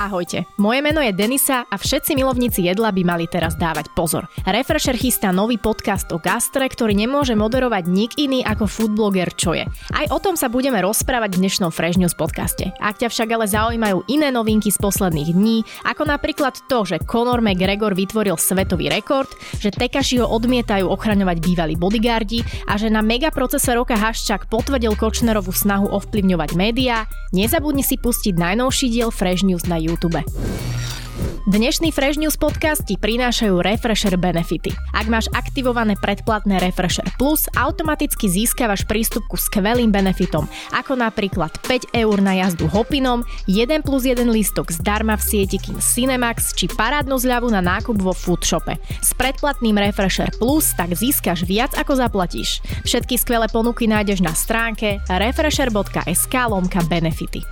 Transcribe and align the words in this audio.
Ahojte, 0.00 0.48
moje 0.56 0.80
meno 0.80 1.04
je 1.04 1.12
Denisa 1.12 1.68
a 1.68 1.76
všetci 1.76 2.16
milovníci 2.16 2.64
jedla 2.64 2.88
by 2.88 3.04
mali 3.04 3.28
teraz 3.28 3.52
dávať 3.52 3.92
pozor. 3.92 4.32
Refresher 4.48 4.96
chystá 4.96 5.28
nový 5.28 5.60
podcast 5.60 6.08
o 6.08 6.16
gastre, 6.16 6.64
ktorý 6.64 6.96
nemôže 6.96 7.36
moderovať 7.36 7.84
nik 7.84 8.16
iný 8.16 8.40
ako 8.40 8.64
foodbloger 8.64 9.28
čo 9.36 9.52
je. 9.52 9.68
Aj 9.92 10.08
o 10.08 10.16
tom 10.16 10.40
sa 10.40 10.48
budeme 10.48 10.80
rozprávať 10.80 11.36
v 11.36 11.40
dnešnom 11.44 11.68
Fresh 11.68 12.00
News 12.00 12.16
podcaste. 12.16 12.72
Ak 12.80 12.96
ťa 12.96 13.12
však 13.12 13.28
ale 13.28 13.44
zaujímajú 13.44 14.08
iné 14.08 14.32
novinky 14.32 14.72
z 14.72 14.80
posledných 14.80 15.36
dní, 15.36 15.68
ako 15.84 16.08
napríklad 16.08 16.56
to, 16.64 16.88
že 16.88 17.04
Conor 17.04 17.44
McGregor 17.44 17.92
vytvoril 17.92 18.40
svetový 18.40 18.88
rekord, 18.88 19.28
že 19.60 19.68
Tekaši 19.68 20.24
odmietajú 20.24 20.88
ochraňovať 20.88 21.44
bývalí 21.44 21.76
bodyguardi 21.76 22.40
a 22.72 22.80
že 22.80 22.88
na 22.88 23.04
megaprocese 23.04 23.76
roka 23.76 24.00
Haščák 24.00 24.48
potvrdil 24.48 24.96
Kočnerovú 24.96 25.52
snahu 25.52 25.92
ovplyvňovať 25.92 26.56
médiá, 26.56 27.04
nezabudni 27.36 27.84
si 27.84 28.00
pustiť 28.00 28.40
najnovší 28.40 28.88
diel 28.96 29.12
Fresh 29.12 29.44
News 29.44 29.68
na 29.68 29.76
YouTube 29.76 29.89
YouTube. 29.90 30.22
Dnešný 31.50 31.90
Fresh 31.90 32.20
News 32.20 32.38
podcast 32.38 32.86
ti 32.86 32.94
prinášajú 32.94 33.64
Refresher 33.64 34.14
benefity. 34.14 34.70
Ak 34.94 35.10
máš 35.10 35.26
aktivované 35.34 35.98
predplatné 35.98 36.62
Refresher 36.62 37.08
Plus, 37.18 37.50
automaticky 37.58 38.30
získavaš 38.30 38.86
prístup 38.86 39.26
ku 39.26 39.34
skvelým 39.34 39.90
benefitom, 39.90 40.46
ako 40.70 41.00
napríklad 41.00 41.50
5 41.66 41.96
eur 41.96 42.16
na 42.22 42.38
jazdu 42.38 42.70
Hopinom, 42.70 43.26
1 43.50 43.82
plus 43.82 44.06
1 44.06 44.30
lístok 44.30 44.70
zdarma 44.70 45.18
v 45.18 45.26
sieti 45.26 45.58
Kin 45.58 45.80
Cinemax 45.82 46.54
či 46.54 46.70
parádnu 46.70 47.18
zľavu 47.18 47.50
na 47.50 47.64
nákup 47.64 47.98
vo 47.98 48.14
Foodshope. 48.14 48.78
S 49.02 49.10
predplatným 49.16 49.74
Refresher 49.74 50.30
Plus 50.38 50.70
tak 50.78 50.94
získaš 50.94 51.42
viac 51.42 51.74
ako 51.74 51.98
zaplatíš. 51.98 52.62
Všetky 52.86 53.18
skvelé 53.18 53.50
ponuky 53.50 53.90
nájdeš 53.90 54.22
na 54.22 54.36
stránke 54.36 55.02
refresher.sk 55.08 56.34
lomka 56.46 56.78
benefity. 56.86 57.42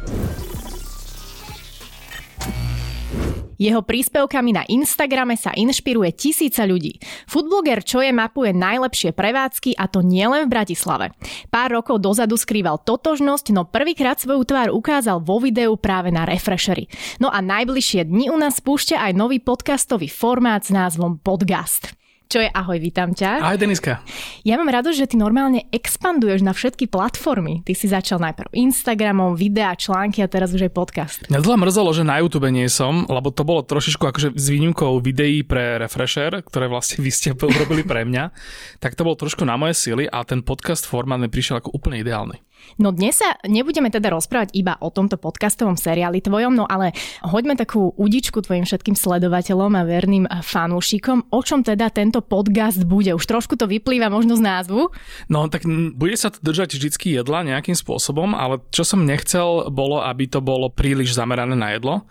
Jeho 3.59 3.83
príspevkami 3.83 4.55
na 4.55 4.63
Instagrame 4.71 5.35
sa 5.35 5.51
inšpiruje 5.51 6.15
tisíce 6.15 6.63
ľudí. 6.63 7.03
Foodbloger 7.27 7.83
je 7.83 8.15
mapuje 8.15 8.55
najlepšie 8.55 9.11
prevádzky 9.11 9.75
a 9.75 9.91
to 9.91 10.07
nielen 10.07 10.47
v 10.47 10.53
Bratislave. 10.55 11.07
Pár 11.51 11.75
rokov 11.75 11.99
dozadu 11.99 12.39
skrýval 12.39 12.79
totožnosť, 12.87 13.51
no 13.51 13.67
prvýkrát 13.67 14.23
svoju 14.23 14.47
tvár 14.47 14.71
ukázal 14.71 15.19
vo 15.19 15.43
videu 15.43 15.75
práve 15.75 16.15
na 16.15 16.23
Refreshery. 16.23 16.87
No 17.19 17.35
a 17.35 17.43
najbližšie 17.43 18.07
dni 18.07 18.31
u 18.31 18.39
nás 18.39 18.63
spúšťa 18.63 19.03
aj 19.11 19.13
nový 19.19 19.43
podcastový 19.43 20.07
formát 20.07 20.63
s 20.63 20.71
názvom 20.71 21.19
Podcast. 21.19 21.98
Čo 22.29 22.45
je 22.45 22.51
ahoj, 22.53 22.77
vítam 22.77 23.17
ťa. 23.17 23.41
Ahoj 23.41 23.57
Deniska. 23.57 24.05
Ja 24.45 24.61
mám 24.61 24.69
rado, 24.69 24.93
že 24.93 25.09
ty 25.09 25.17
normálne 25.17 25.65
expanduješ 25.73 26.45
na 26.45 26.53
všetky 26.53 26.85
platformy. 26.85 27.65
Ty 27.65 27.73
si 27.73 27.89
začal 27.89 28.21
najprv 28.21 28.53
Instagramom, 28.53 29.33
videá, 29.33 29.73
články 29.73 30.21
a 30.21 30.29
teraz 30.29 30.53
už 30.53 30.69
aj 30.69 30.73
podcast. 30.77 31.19
Mňa 31.33 31.41
dlho 31.41 31.57
mrzelo, 31.57 31.89
že 31.97 32.05
na 32.05 32.21
YouTube 32.21 32.53
nie 32.53 32.69
som, 32.69 33.09
lebo 33.09 33.33
to 33.33 33.49
bolo 33.49 33.65
trošičku 33.65 34.05
akože 34.05 34.37
s 34.37 34.45
výnimkou 34.53 35.01
videí 35.01 35.41
pre 35.41 35.81
Refresher, 35.81 36.45
ktoré 36.45 36.69
vlastne 36.69 37.01
vy 37.01 37.09
ste 37.09 37.33
urobili 37.49 37.81
pre 37.81 38.05
mňa, 38.05 38.29
tak 38.77 38.93
to 38.93 39.09
bolo 39.09 39.17
trošku 39.17 39.49
na 39.49 39.57
moje 39.57 39.81
sily 39.81 40.05
a 40.05 40.21
ten 40.29 40.45
podcast 40.45 40.85
formát 40.85 41.17
mi 41.17 41.33
prišiel 41.33 41.65
ako 41.65 41.73
úplne 41.81 41.97
ideálny. 42.05 42.37
No 42.79 42.95
dnes 42.95 43.19
sa 43.19 43.35
nebudeme 43.43 43.91
teda 43.91 44.15
rozprávať 44.15 44.55
iba 44.55 44.79
o 44.79 44.93
tomto 44.93 45.19
podcastovom 45.19 45.75
seriáli 45.75 46.23
tvojom, 46.23 46.55
no 46.55 46.65
ale 46.69 46.95
hoďme 47.27 47.59
takú 47.59 47.91
udičku 47.99 48.39
tvojim 48.45 48.63
všetkým 48.63 48.95
sledovateľom 48.95 49.73
a 49.75 49.83
verným 49.83 50.25
fanúšikom, 50.29 51.33
o 51.33 51.41
čom 51.43 51.67
teda 51.67 51.91
tento 51.91 52.23
podcast 52.23 52.85
bude. 52.85 53.11
Už 53.15 53.25
trošku 53.25 53.59
to 53.59 53.67
vyplýva 53.67 54.13
možno 54.13 54.39
z 54.39 54.43
názvu. 54.45 54.95
No 55.27 55.51
tak 55.51 55.67
bude 55.95 56.17
sa 56.19 56.31
to 56.31 56.39
držať 56.43 56.79
vždycky 56.79 57.19
jedla 57.19 57.47
nejakým 57.47 57.75
spôsobom, 57.75 58.37
ale 58.37 58.63
čo 58.71 58.87
som 58.87 59.07
nechcel 59.07 59.71
bolo, 59.73 60.03
aby 60.05 60.29
to 60.31 60.39
bolo 60.39 60.71
príliš 60.71 61.17
zamerané 61.17 61.57
na 61.59 61.75
jedlo. 61.75 62.07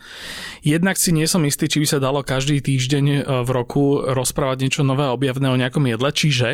Jednak 0.63 0.99
si 0.99 1.15
nie 1.15 1.29
som 1.29 1.43
istý, 1.47 1.69
či 1.69 1.79
by 1.83 1.87
sa 1.87 1.99
dalo 2.01 2.25
každý 2.25 2.59
týždeň 2.59 3.05
e, 3.07 3.19
v 3.43 3.49
roku 3.53 4.01
rozprávať 4.03 4.57
niečo 4.67 4.81
nové 4.83 5.07
objavné 5.07 5.47
o 5.47 5.59
nejakom 5.59 5.85
jedle, 5.87 6.09
čiže 6.11 6.47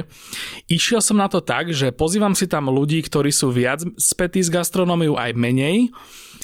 išiel 0.70 1.02
som 1.02 1.18
na 1.18 1.28
to 1.30 1.40
tak, 1.42 1.72
že 1.72 1.94
pozývam 1.94 2.34
si 2.34 2.46
tam 2.46 2.70
ľudí, 2.70 3.02
ktorí 3.06 3.30
sú 3.34 3.54
viac 3.54 3.83
spätí 4.00 4.40
s 4.44 4.52
gastronómiou 4.52 5.16
aj 5.20 5.36
menej. 5.36 5.92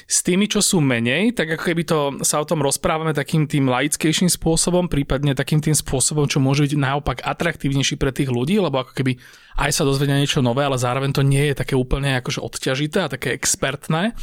S 0.10 0.26
tými, 0.26 0.50
čo 0.50 0.64
sú 0.64 0.82
menej, 0.82 1.38
tak 1.38 1.54
ako 1.54 1.64
keby 1.70 1.84
to 1.86 2.00
sa 2.26 2.42
o 2.42 2.48
tom 2.48 2.66
rozprávame 2.66 3.14
takým 3.14 3.46
tým 3.46 3.70
laickejším 3.70 4.26
spôsobom, 4.26 4.90
prípadne 4.90 5.38
takým 5.38 5.62
tým 5.62 5.78
spôsobom, 5.78 6.26
čo 6.26 6.42
môže 6.42 6.66
byť 6.66 6.74
naopak 6.82 7.22
atraktívnejší 7.22 7.94
pre 8.00 8.10
tých 8.10 8.34
ľudí, 8.34 8.58
lebo 8.58 8.82
ako 8.82 8.98
keby 8.98 9.22
aj 9.60 9.70
sa 9.76 9.84
dozvedia 9.86 10.18
niečo 10.18 10.42
nové, 10.42 10.66
ale 10.66 10.82
zároveň 10.82 11.14
to 11.14 11.22
nie 11.22 11.52
je 11.52 11.62
také 11.62 11.78
úplne 11.78 12.18
akože 12.24 12.42
odťažité 12.42 13.06
a 13.06 13.12
také 13.12 13.38
expertné. 13.38 14.18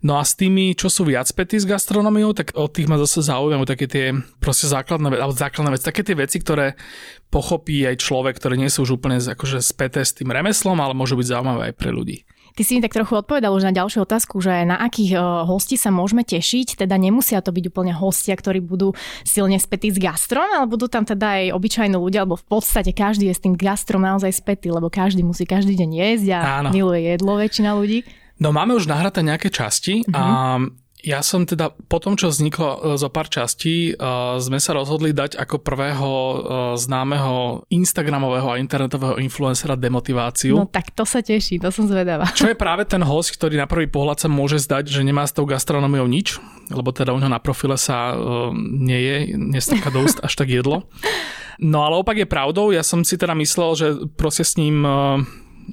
No 0.00 0.16
a 0.16 0.24
s 0.24 0.32
tými, 0.38 0.72
čo 0.78 0.88
sú 0.88 1.04
viac 1.04 1.28
spätí 1.28 1.58
s 1.60 1.66
gastronómiou, 1.66 2.32
tak 2.32 2.54
od 2.54 2.72
tých 2.72 2.88
ma 2.88 2.96
zase 2.96 3.26
zaujímajú 3.26 3.66
také 3.68 3.90
tie 3.90 4.16
proste 4.38 4.70
základné, 4.70 5.18
alebo 5.18 5.34
základné 5.34 5.76
veci, 5.76 5.84
také 5.84 6.06
tie 6.06 6.16
veci, 6.16 6.38
ktoré 6.40 6.78
pochopí 7.28 7.84
aj 7.84 8.00
človek, 8.00 8.38
ktoré 8.38 8.56
nie 8.56 8.72
sú 8.72 8.86
už 8.86 8.96
úplne 8.96 9.20
akože 9.20 9.60
späté 9.60 10.00
s 10.06 10.16
tým 10.16 10.32
remeslom, 10.32 10.78
ale 10.80 10.96
môžu 10.96 11.18
byť 11.20 11.26
zaujímavé 11.26 11.62
aj 11.68 11.74
pre 11.76 11.90
ľudí. 11.92 12.24
Ty 12.54 12.62
si 12.64 12.76
mi 12.76 12.80
tak 12.80 12.94
trochu 12.94 13.18
odpovedal 13.18 13.50
už 13.52 13.68
na 13.68 13.72
ďalšiu 13.72 14.06
otázku, 14.06 14.40
že 14.40 14.64
na 14.64 14.78
akých 14.80 15.18
eh, 15.18 15.22
hostí 15.48 15.74
sa 15.74 15.90
môžeme 15.90 16.22
tešiť, 16.22 16.80
teda 16.84 16.94
nemusia 16.96 17.42
to 17.44 17.50
byť 17.50 17.64
úplne 17.68 17.92
hostia, 17.92 18.36
ktorí 18.36 18.62
budú 18.62 18.94
silne 19.26 19.58
spätí 19.58 19.90
s 19.90 19.98
gastrom, 19.98 20.46
ale 20.46 20.66
budú 20.68 20.86
tam 20.86 21.04
teda 21.04 21.42
aj 21.42 21.44
obyčajní 21.54 21.96
ľudia, 21.96 22.24
alebo 22.24 22.38
v 22.38 22.46
podstate 22.46 22.94
každý 22.94 23.28
je 23.30 23.34
s 23.36 23.44
tým 23.44 23.54
gastrom 23.58 24.02
naozaj 24.04 24.32
spätý, 24.32 24.72
lebo 24.72 24.88
každý 24.88 25.26
musí 25.26 25.44
každý 25.44 25.76
deň 25.76 25.90
jesť 25.92 26.26
a 26.36 26.40
Áno. 26.62 26.68
miluje 26.70 27.04
jedlo 27.04 27.36
väčšina 27.36 27.70
ľudí. 27.74 28.04
No 28.38 28.54
máme 28.54 28.78
už 28.78 28.86
nahraté 28.86 29.26
nejaké 29.26 29.50
časti 29.50 30.06
uh-huh. 30.06 30.14
a 30.14 30.22
ja 30.98 31.22
som 31.22 31.46
teda 31.46 31.70
po 31.86 32.02
tom, 32.02 32.18
čo 32.18 32.30
vzniklo 32.30 32.68
e, 32.68 32.78
zo 32.98 33.06
pár 33.06 33.30
častí, 33.30 33.94
uh, 33.94 34.36
sme 34.42 34.58
sa 34.58 34.74
rozhodli 34.74 35.14
dať 35.14 35.38
ako 35.38 35.62
prvého 35.62 36.10
uh, 36.10 36.36
známeho 36.74 37.62
Instagramového 37.70 38.50
a 38.50 38.58
internetového 38.58 39.22
influencera 39.22 39.78
demotiváciu. 39.78 40.58
No 40.58 40.66
tak 40.66 40.90
to 40.90 41.06
sa 41.06 41.22
teší, 41.22 41.62
to 41.62 41.70
som 41.70 41.86
zvedavá. 41.86 42.26
Čo 42.34 42.50
je 42.50 42.58
práve 42.58 42.82
ten 42.82 43.02
host, 43.04 43.30
ktorý 43.38 43.54
na 43.54 43.70
prvý 43.70 43.86
pohľad 43.86 44.26
sa 44.26 44.28
môže 44.28 44.58
zdať, 44.58 44.90
že 44.90 45.06
nemá 45.06 45.22
s 45.22 45.34
tou 45.34 45.46
gastronómiou 45.46 46.10
nič, 46.10 46.42
lebo 46.74 46.90
teda 46.90 47.14
u 47.14 47.18
neho 47.22 47.30
na 47.30 47.38
profile 47.38 47.78
sa 47.78 48.18
nie 48.54 48.98
je, 48.98 49.16
nestrká 49.38 49.94
do 49.94 50.02
úst 50.02 50.18
až 50.18 50.34
tak 50.34 50.50
jedlo. 50.50 50.88
No 51.58 51.82
ale 51.86 51.98
opak 51.98 52.18
je 52.18 52.26
pravdou, 52.26 52.70
ja 52.70 52.86
som 52.86 53.02
si 53.02 53.18
teda 53.18 53.34
myslel, 53.38 53.70
že 53.74 53.86
proste 54.14 54.46
s 54.46 54.54
ním 54.58 54.82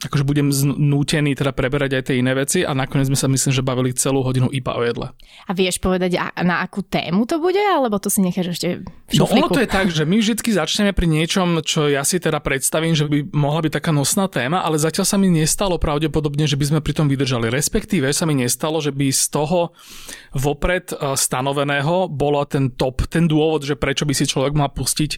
akože 0.04 0.28
budem 0.28 0.52
znútený 0.52 1.38
teda 1.40 1.56
preberať 1.56 2.00
aj 2.00 2.04
tie 2.12 2.20
iné 2.20 2.36
veci 2.36 2.68
a 2.68 2.76
nakoniec 2.76 3.08
sme 3.08 3.20
sa 3.20 3.32
myslím, 3.32 3.52
že 3.56 3.64
bavili 3.64 3.96
celú 3.96 4.26
hodinu 4.26 4.52
iba 4.52 4.76
o 4.76 4.82
jedle. 4.84 5.16
A 5.48 5.52
vieš 5.56 5.80
povedať, 5.80 6.20
na 6.44 6.64
akú 6.64 6.84
tému 6.84 7.24
to 7.24 7.40
bude, 7.40 7.60
alebo 7.60 7.96
to 8.02 8.12
si 8.12 8.20
necháš 8.20 8.60
ešte 8.60 8.84
v 8.84 9.14
No 9.22 9.30
ono 9.30 9.48
to 9.48 9.62
je 9.62 9.70
tak, 9.70 9.94
že 9.94 10.04
my 10.04 10.18
vždy 10.18 10.42
začneme 10.42 10.92
pri 10.92 11.06
niečom, 11.06 11.62
čo 11.62 11.86
ja 11.86 12.02
si 12.02 12.18
teda 12.18 12.42
predstavím, 12.42 12.98
že 12.98 13.06
by 13.06 13.32
mohla 13.32 13.62
byť 13.62 13.74
taká 13.78 13.92
nosná 13.94 14.26
téma, 14.26 14.66
ale 14.66 14.82
zatiaľ 14.82 15.06
sa 15.06 15.18
mi 15.22 15.30
nestalo 15.30 15.78
pravdepodobne, 15.78 16.50
že 16.50 16.58
by 16.58 16.66
sme 16.74 16.80
pri 16.82 16.94
tom 16.98 17.08
vydržali. 17.08 17.54
Respektíve 17.54 18.10
sa 18.10 18.26
mi 18.26 18.34
nestalo, 18.34 18.82
že 18.82 18.90
by 18.90 19.14
z 19.14 19.24
toho 19.30 19.78
vopred 20.34 20.90
e, 20.92 21.14
stanoveného 21.14 22.10
bolo 22.10 22.42
ten 22.50 22.74
top, 22.74 23.06
ten 23.06 23.30
dôvod, 23.30 23.62
že 23.62 23.78
prečo 23.78 24.10
by 24.10 24.14
si 24.18 24.26
človek 24.26 24.58
mal 24.58 24.74
pustiť 24.74 25.12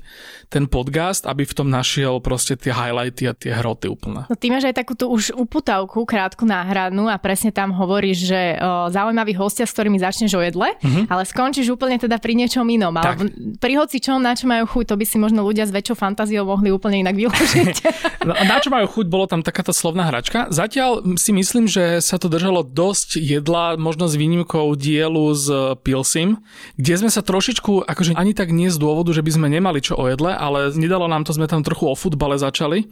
ten 0.52 0.68
podcast, 0.68 1.24
aby 1.24 1.48
v 1.48 1.56
tom 1.56 1.72
našiel 1.72 2.20
proste 2.20 2.60
tie 2.60 2.76
highlighty 2.76 3.32
a 3.32 3.34
tie 3.34 3.56
hroty 3.56 3.88
úplne. 3.88 4.28
No 4.28 4.36
ty 4.36 4.52
máš 4.52 4.67
aj 4.70 4.76
takúto 4.84 5.08
už 5.08 5.34
uputavku, 5.34 6.04
krátku 6.04 6.44
náhradnú 6.44 7.08
a 7.08 7.16
presne 7.16 7.50
tam 7.50 7.72
hovoríš, 7.72 8.28
že 8.28 8.42
o, 8.60 8.92
zaujímavý 8.92 9.34
hostia, 9.40 9.64
s 9.64 9.74
ktorými 9.74 9.98
začneš 10.00 10.36
o 10.36 10.42
jedle, 10.44 10.76
mm-hmm. 10.78 11.08
ale 11.08 11.24
skončíš 11.24 11.72
úplne 11.72 11.96
teda 11.96 12.20
pri 12.20 12.36
niečom 12.36 12.68
inom. 12.68 12.94
Ale 12.96 13.32
pri 13.58 13.74
hoci 13.80 14.04
čom, 14.04 14.20
na 14.20 14.36
čo 14.36 14.46
majú 14.46 14.68
chuť, 14.68 14.94
to 14.94 14.96
by 15.00 15.06
si 15.08 15.18
možno 15.18 15.44
ľudia 15.44 15.64
s 15.64 15.72
väčšou 15.72 15.96
fantáziou 15.96 16.44
mohli 16.44 16.70
úplne 16.72 17.02
inak 17.02 17.16
vyložiť. 17.16 17.76
no, 18.28 18.34
na 18.36 18.58
čo 18.60 18.70
majú 18.70 18.88
chuť, 18.92 19.06
bolo 19.08 19.26
tam 19.26 19.42
takáto 19.42 19.72
slovná 19.72 20.08
hračka. 20.08 20.52
Zatiaľ 20.52 21.16
si 21.16 21.32
myslím, 21.32 21.66
že 21.66 22.04
sa 22.04 22.20
to 22.20 22.28
držalo 22.28 22.64
dosť 22.64 23.20
jedla, 23.20 23.80
možno 23.80 24.12
s 24.12 24.16
výnimkou 24.20 24.76
dielu 24.76 25.26
s 25.32 25.48
Pilsim, 25.82 26.42
kde 26.76 26.94
sme 27.00 27.10
sa 27.12 27.24
trošičku, 27.24 27.88
akože 27.88 28.18
ani 28.18 28.36
tak 28.36 28.52
nie 28.52 28.68
z 28.68 28.78
dôvodu, 28.80 29.14
že 29.16 29.24
by 29.24 29.32
sme 29.32 29.48
nemali 29.48 29.80
čo 29.80 29.96
o 29.96 30.06
jedle, 30.10 30.34
ale 30.34 30.74
nedalo 30.76 31.06
nám 31.08 31.24
to, 31.24 31.32
sme 31.32 31.48
tam 31.48 31.62
trochu 31.62 31.88
o 31.88 31.96
futbale 31.96 32.36
začali. 32.36 32.90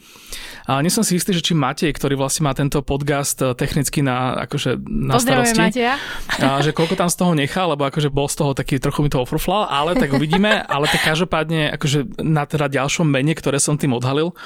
A 0.66 0.82
nie 0.82 0.90
som 0.90 1.06
si 1.06 1.18
istý, 1.18 1.34
že 1.34 1.46
či 1.46 1.54
Matej, 1.66 1.90
ktorý 1.98 2.14
vlastne 2.14 2.46
má 2.46 2.54
tento 2.54 2.86
podcast 2.86 3.42
eh, 3.42 3.58
technicky 3.58 4.06
na, 4.06 4.38
akože, 4.46 4.78
na 4.86 5.18
starosti. 5.18 5.58
Mateja. 5.58 5.98
A 6.38 6.62
že 6.62 6.70
koľko 6.78 6.94
tam 6.94 7.10
z 7.10 7.18
toho 7.18 7.34
nechá, 7.34 7.66
lebo 7.66 7.90
akože 7.90 8.14
bol 8.14 8.30
z 8.30 8.38
toho 8.38 8.52
taký 8.54 8.78
trochu 8.78 9.02
mi 9.02 9.10
to 9.10 9.18
ofruflal, 9.18 9.66
ale 9.66 9.98
tak 9.98 10.14
uvidíme. 10.14 10.62
ale 10.76 10.86
tak 10.86 11.02
každopádne 11.02 11.74
akože 11.74 12.22
na 12.22 12.46
teda 12.46 12.70
ďalšom 12.70 13.10
mene, 13.10 13.34
ktoré 13.34 13.58
som 13.58 13.82
tým 13.82 13.98
odhalil, 13.98 14.38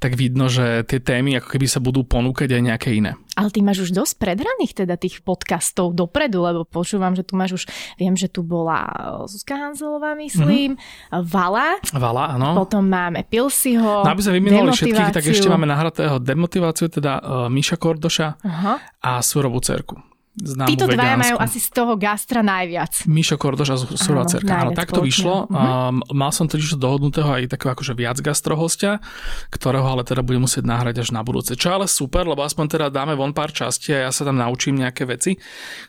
tak 0.00 0.16
vidno, 0.16 0.48
že 0.48 0.80
tie 0.88 0.96
témy 0.96 1.36
ako 1.36 1.52
keby 1.52 1.66
sa 1.68 1.76
budú 1.76 2.08
ponúkať 2.08 2.56
aj 2.56 2.62
nejaké 2.64 2.88
iné. 2.96 3.20
Ale 3.36 3.52
ty 3.52 3.60
máš 3.60 3.84
už 3.84 3.90
dosť 3.92 4.16
predraných 4.16 4.72
teda 4.72 4.96
tých 4.96 5.20
podcastov 5.20 5.92
dopredu, 5.92 6.40
lebo 6.40 6.64
počúvam, 6.64 7.12
že 7.12 7.22
tu 7.22 7.36
máš 7.36 7.60
už, 7.60 7.64
viem, 8.00 8.16
že 8.16 8.32
tu 8.32 8.40
bola 8.40 8.88
Zuzka 9.28 9.60
Hanzelová, 9.60 10.16
myslím, 10.16 10.74
mm-hmm. 10.74 11.28
Vala. 11.28 11.76
Vala, 11.92 12.34
áno. 12.34 12.56
Potom 12.56 12.88
máme 12.88 13.28
Pilsiho, 13.28 14.02
No 14.02 14.10
aby 14.10 14.24
sme 14.24 14.40
vymenovali 14.40 14.72
všetkých, 14.72 15.12
tak 15.12 15.24
ešte 15.28 15.52
máme 15.52 15.68
nahratého 15.68 16.16
demotiváciu, 16.16 16.88
teda 16.88 17.20
uh, 17.20 17.46
Miša 17.52 17.76
Kordoša 17.76 18.28
uh-huh. 18.40 18.76
a 19.04 19.20
Surovú 19.20 19.60
cerku. 19.60 20.09
Známu 20.40 20.68
Títo 20.72 20.88
dvaja 20.88 21.16
majú 21.20 21.36
asi 21.38 21.60
z 21.60 21.68
toho 21.70 21.94
gastra 22.00 22.40
najviac. 22.40 23.04
Mišo 23.04 23.36
Kordoš 23.36 23.68
a 23.70 23.76
Áno, 23.76 24.24
cerka. 24.26 24.52
Áno, 24.64 24.70
tak 24.72 24.90
to 24.90 25.04
vyšlo. 25.04 25.46
Um, 25.52 26.00
mal 26.10 26.32
som 26.32 26.48
totiž 26.48 26.80
dohodnutého 26.80 27.28
aj 27.28 27.52
takého 27.52 27.76
akože 27.76 27.92
viac 27.92 28.18
gastrohostia, 28.20 28.98
ktorého 29.52 29.84
ale 29.84 30.02
teda 30.02 30.24
budem 30.24 30.44
musieť 30.44 30.64
nahrať 30.64 31.04
až 31.04 31.08
na 31.12 31.20
budúce. 31.20 31.54
Čo 31.54 31.76
ale 31.76 31.86
super, 31.86 32.24
lebo 32.24 32.40
aspoň 32.40 32.66
teda 32.80 32.86
dáme 32.88 33.14
von 33.14 33.36
pár 33.36 33.52
častí 33.52 33.92
a 33.92 34.08
ja 34.08 34.10
sa 34.10 34.24
tam 34.24 34.40
naučím 34.40 34.80
nejaké 34.80 35.04
veci, 35.04 35.36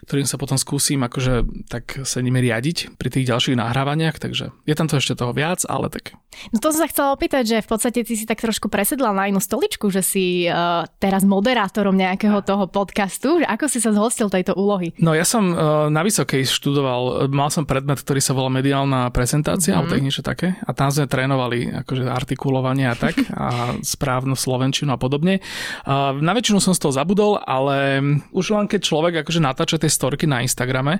ktorým 0.05 0.27
sa 0.27 0.35
potom 0.35 0.59
skúsim 0.59 1.01
akože 1.01 1.67
tak 1.71 2.03
sa 2.03 2.19
nimi 2.19 2.43
riadiť 2.43 2.99
pri 2.99 3.09
tých 3.09 3.27
ďalších 3.31 3.57
nahrávaniach, 3.57 4.19
takže 4.19 4.51
je 4.67 4.75
tam 4.75 4.91
to 4.91 4.99
ešte 4.99 5.17
toho 5.17 5.31
viac, 5.31 5.63
ale 5.67 5.87
tak 5.87 6.15
No 6.51 6.57
to 6.63 6.71
som 6.71 6.87
sa 6.87 6.89
chcela 6.89 7.11
opýtať, 7.11 7.43
že 7.43 7.57
v 7.59 7.67
podstate 7.67 8.07
ty 8.07 8.15
si 8.15 8.23
tak 8.23 8.39
trošku 8.39 8.71
presedla 8.71 9.11
na 9.11 9.27
inú 9.27 9.43
stoličku, 9.43 9.91
že 9.91 9.99
si 9.99 10.47
uh, 10.47 10.87
teraz 10.97 11.27
moderátorom 11.27 11.93
nejakého 11.93 12.39
toho 12.41 12.71
podcastu. 12.71 13.43
Ako 13.43 13.67
si 13.67 13.83
sa 13.83 13.91
zhostil 13.91 14.31
tejto 14.41 14.57
úlohy? 14.57 14.97
No 14.97 15.13
ja 15.13 15.21
som 15.21 15.53
uh, 15.53 15.87
na 15.93 16.01
Vysokej 16.01 16.49
študoval, 16.49 17.29
mal 17.29 17.53
som 17.53 17.69
predmet, 17.69 18.01
ktorý 18.01 18.17
sa 18.17 18.33
volá 18.33 18.49
mediálna 18.49 19.13
prezentácia, 19.13 19.71
mm-hmm. 19.71 19.77
alebo 19.77 19.93
tak 19.93 20.01
niečo 20.01 20.25
také. 20.25 20.57
A 20.65 20.73
tam 20.73 20.89
sme 20.89 21.05
trénovali 21.05 21.69
akože 21.85 22.09
artikulovanie 22.09 22.89
a 22.89 22.95
tak, 22.97 23.21
a 23.31 23.77
správnu 23.79 24.33
slovenčinu 24.33 24.91
a 24.91 24.99
podobne. 24.99 25.39
Uh, 25.85 26.17
na 26.17 26.33
väčšinu 26.33 26.57
som 26.57 26.73
z 26.73 26.81
toho 26.81 26.97
zabudol, 26.97 27.37
ale 27.45 28.01
už 28.33 28.57
len 28.57 28.65
keď 28.65 28.81
človek 28.81 29.13
akože 29.21 29.39
natáča 29.39 29.77
tie 29.77 29.87
storky 29.93 30.25
na 30.25 30.41
Instagrame, 30.41 30.99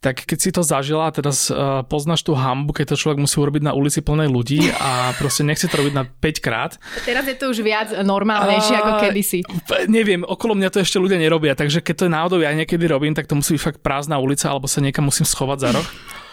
tak 0.00 0.22
keď 0.28 0.38
si 0.38 0.50
to 0.52 0.62
zažila 0.62 1.08
a 1.08 1.14
teraz 1.14 1.48
uh, 1.48 1.82
poznáš 1.82 2.22
tú 2.22 2.36
hambu, 2.36 2.70
keď 2.76 2.94
to 2.94 3.00
človek 3.00 3.18
musí 3.18 3.36
urobiť 3.40 3.62
na 3.64 3.72
ulici 3.72 4.04
plnej 4.04 4.28
ľudí 4.30 4.70
a 4.76 5.16
proste 5.16 5.42
nechce 5.42 5.66
to 5.66 5.74
robiť 5.74 5.94
na 5.96 6.04
5 6.04 6.44
krát. 6.44 6.78
Teraz 7.02 7.24
je 7.26 7.34
to 7.34 7.50
už 7.50 7.64
viac 7.64 7.88
normálnejšie 8.04 8.76
A- 8.76 8.80
ako 8.84 8.92
kedysi. 9.08 9.40
Neviem, 9.88 10.22
okolo 10.22 10.54
mňa 10.54 10.68
to 10.70 10.78
ešte 10.84 11.00
ľudia 11.00 11.18
nerobia, 11.18 11.56
takže 11.56 11.80
keď 11.80 11.94
to 11.96 12.06
náhodou 12.12 12.38
ja 12.44 12.52
niekedy 12.52 12.84
robím, 12.86 13.16
tak 13.16 13.26
to 13.26 13.34
musí 13.34 13.56
byť 13.56 13.62
fakt 13.62 13.80
prázdna 13.80 14.20
ulica, 14.20 14.52
alebo 14.52 14.68
sa 14.68 14.84
niekam 14.84 15.08
musím 15.08 15.24
schovať 15.24 15.58
za 15.58 15.70
roh. 15.80 15.88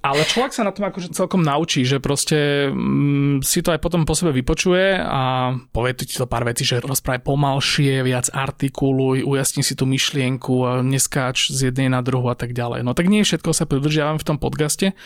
Ale 0.00 0.24
človek 0.24 0.56
sa 0.56 0.64
na 0.64 0.72
tom 0.72 0.88
akože 0.88 1.12
celkom 1.12 1.44
naučí, 1.44 1.84
že 1.84 2.00
proste 2.00 2.72
mm, 2.72 3.44
si 3.44 3.60
to 3.60 3.68
aj 3.76 3.84
potom 3.84 4.08
po 4.08 4.16
sebe 4.16 4.32
vypočuje 4.32 4.96
a 4.96 5.52
povie 5.76 5.92
ti 5.92 6.16
to 6.16 6.24
pár 6.24 6.48
vecí, 6.48 6.64
že 6.64 6.80
rozprávaj 6.80 7.20
pomalšie, 7.20 8.00
viac 8.00 8.32
artikuluj, 8.32 9.20
ujasni 9.28 9.60
si 9.60 9.76
tú 9.76 9.84
myšlienku, 9.84 10.80
neskáč 10.88 11.52
z 11.52 11.68
jednej 11.68 11.92
na 11.92 12.00
druhú 12.00 12.32
a 12.32 12.36
tak 12.36 12.56
ďalej. 12.56 12.80
No 12.80 12.96
tak 12.96 13.12
nie 13.12 13.20
všetko 13.20 13.52
sa 13.52 13.68
pridržiavam 13.68 14.16
v 14.16 14.24
tom 14.24 14.40
podcaste, 14.40 14.96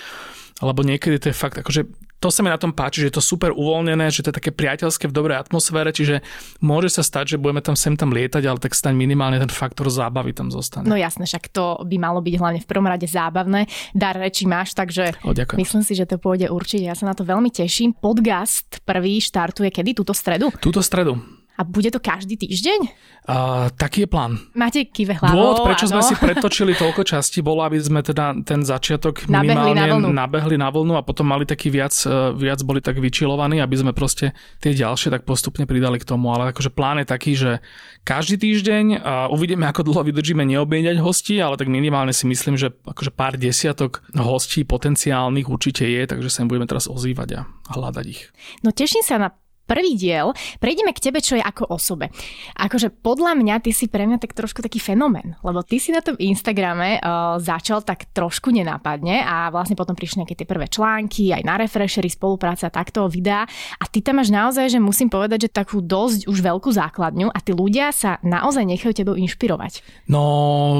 lebo 0.63 0.87
niekedy 0.87 1.19
to 1.19 1.27
je 1.35 1.37
fakt, 1.37 1.59
akože 1.59 1.91
to 2.25 2.33
sa 2.33 2.41
mi 2.41 2.49
na 2.49 2.57
tom 2.57 2.73
páči, 2.73 3.05
že 3.05 3.13
je 3.13 3.17
to 3.21 3.23
super 3.23 3.53
uvoľnené, 3.53 4.09
že 4.09 4.25
to 4.25 4.33
je 4.33 4.41
také 4.41 4.49
priateľské 4.49 5.05
v 5.05 5.13
dobrej 5.13 5.45
atmosfére, 5.45 5.93
čiže 5.93 6.25
môže 6.65 6.89
sa 6.89 7.05
stať, 7.05 7.37
že 7.37 7.41
budeme 7.41 7.61
tam 7.61 7.77
sem 7.77 7.93
tam 8.01 8.17
lietať, 8.17 8.49
ale 8.49 8.57
tak 8.57 8.73
staň 8.73 8.97
minimálne 8.97 9.37
ten 9.37 9.53
faktor 9.53 9.93
zábavy 9.93 10.33
tam 10.33 10.49
zostane. 10.49 10.89
No 10.89 10.97
jasné, 10.97 11.29
však 11.29 11.53
to 11.53 11.85
by 11.85 12.01
malo 12.01 12.25
byť 12.25 12.35
hlavne 12.41 12.61
v 12.65 12.69
prvom 12.71 12.89
rade 12.89 13.05
zábavné. 13.05 13.69
Dar 13.93 14.17
reči 14.17 14.49
máš, 14.49 14.73
takže 14.73 15.21
O, 15.21 15.37
ďakujem. 15.37 15.61
myslím 15.61 15.83
si, 15.85 15.93
že 15.93 16.09
to 16.09 16.17
pôjde 16.17 16.49
určite. 16.49 16.89
Ja 16.89 16.97
sa 16.97 17.05
na 17.05 17.13
to 17.13 17.29
veľmi 17.29 17.53
teším. 17.53 17.93
Podcast 17.93 18.81
prvý 18.89 19.21
štartuje 19.21 19.69
kedy? 19.69 19.93
Túto 19.93 20.17
stredu? 20.17 20.49
Túto 20.65 20.81
stredu. 20.81 21.21
A 21.55 21.63
bude 21.63 21.87
to 21.95 22.03
každý 22.03 22.35
týždeň? 22.35 22.91
Uh, 23.25 23.71
taký 23.79 24.05
je 24.05 24.09
plán. 24.11 24.43
Máte 24.59 24.91
kive 24.91 25.15
hlavou, 25.15 25.55
Dôvod, 25.55 25.71
prečo 25.71 25.87
áno. 25.87 26.03
sme 26.03 26.03
si 26.03 26.15
pretočili 26.19 26.75
toľko 26.75 27.07
častí, 27.07 27.47
bolo, 27.47 27.63
aby 27.63 27.79
sme 27.79 28.03
teda 28.03 28.43
ten 28.43 28.67
začiatok 28.67 29.31
Nabehli 29.31 29.55
minimálne 29.55 29.79
na 29.79 29.87
vlnu. 29.87 30.09
nabehli 30.11 30.57
na 30.59 30.69
vlnu 30.75 30.95
a 30.99 31.07
potom 31.07 31.31
mali 31.31 31.47
taký 31.47 31.71
viac, 31.71 31.95
eh, 32.05 32.35
viac 32.35 32.59
boli 32.67 32.83
tak 32.83 32.99
vyčilovaní, 32.99 33.63
aby 33.63 33.77
sme 33.79 33.95
proste 33.95 34.35
tie 34.59 34.75
ďalšie 34.75 35.15
tak 35.15 35.23
postupne 35.23 35.63
pridali 35.63 36.03
k 36.03 36.09
tomu. 36.11 36.35
Ale 36.35 36.51
akože 36.51 36.75
plán 36.75 36.99
je 37.01 37.07
taký, 37.07 37.33
že 37.39 37.63
každý 38.03 38.35
týždeň 38.35 38.85
a 38.99 39.15
uvidíme, 39.31 39.63
ako 39.71 39.87
dlho 39.87 40.11
vydržíme 40.11 40.43
neobmieniať 40.43 40.99
hostí, 40.99 41.39
ale 41.39 41.55
tak 41.55 41.71
minimálne 41.71 42.11
si 42.11 42.27
myslím, 42.27 42.59
že 42.59 42.75
akože 42.83 43.15
pár 43.15 43.39
desiatok 43.39 44.03
hostí 44.19 44.67
potenciálnych 44.67 45.47
určite 45.47 45.87
je, 45.87 46.03
takže 46.03 46.29
sa 46.35 46.43
im 46.43 46.51
budeme 46.51 46.67
teraz 46.67 46.91
ozývať 46.91 47.47
a 47.47 47.73
hľadať 47.79 48.05
ich. 48.11 48.27
No 48.67 48.75
teším 48.75 49.07
sa 49.07 49.23
na 49.23 49.31
prvý 49.65 49.97
diel. 49.97 50.31
Prejdeme 50.61 50.93
k 50.93 51.01
tebe, 51.01 51.19
čo 51.19 51.35
je 51.35 51.43
ako 51.43 51.73
osobe. 51.73 52.13
Akože 52.55 52.93
podľa 52.93 53.33
mňa 53.35 53.55
ty 53.61 53.73
si 53.73 53.89
pre 53.89 54.05
mňa 54.05 54.21
tak 54.21 54.37
trošku 54.37 54.61
taký 54.61 54.79
fenomén, 54.79 55.37
lebo 55.41 55.65
ty 55.65 55.81
si 55.81 55.91
na 55.91 56.05
tom 56.05 56.15
Instagrame 56.17 57.01
uh, 57.01 57.37
začal 57.41 57.81
tak 57.81 58.09
trošku 58.13 58.53
nenápadne 58.53 59.21
a 59.21 59.49
vlastne 59.49 59.75
potom 59.75 59.97
prišli 59.97 60.23
nejaké 60.23 60.37
tie 60.37 60.47
prvé 60.47 60.69
články, 60.69 61.33
aj 61.33 61.43
na 61.43 61.57
Refreshery, 61.57 62.07
spolupráca 62.07 62.69
takto, 62.69 63.09
videá 63.09 63.49
a 63.81 63.85
ty 63.89 64.05
tam 64.05 64.21
máš 64.21 64.29
naozaj, 64.29 64.69
že 64.69 64.79
musím 64.79 65.09
povedať, 65.09 65.49
že 65.49 65.51
takú 65.51 65.81
dosť 65.81 66.29
už 66.29 66.39
veľkú 66.39 66.69
základňu 66.69 67.33
a 67.33 67.39
tí 67.41 67.51
ľudia 67.51 67.89
sa 67.91 68.21
naozaj 68.21 68.69
nechajú 68.69 68.93
tebou 68.93 69.17
inšpirovať. 69.17 69.81
No, 70.07 70.23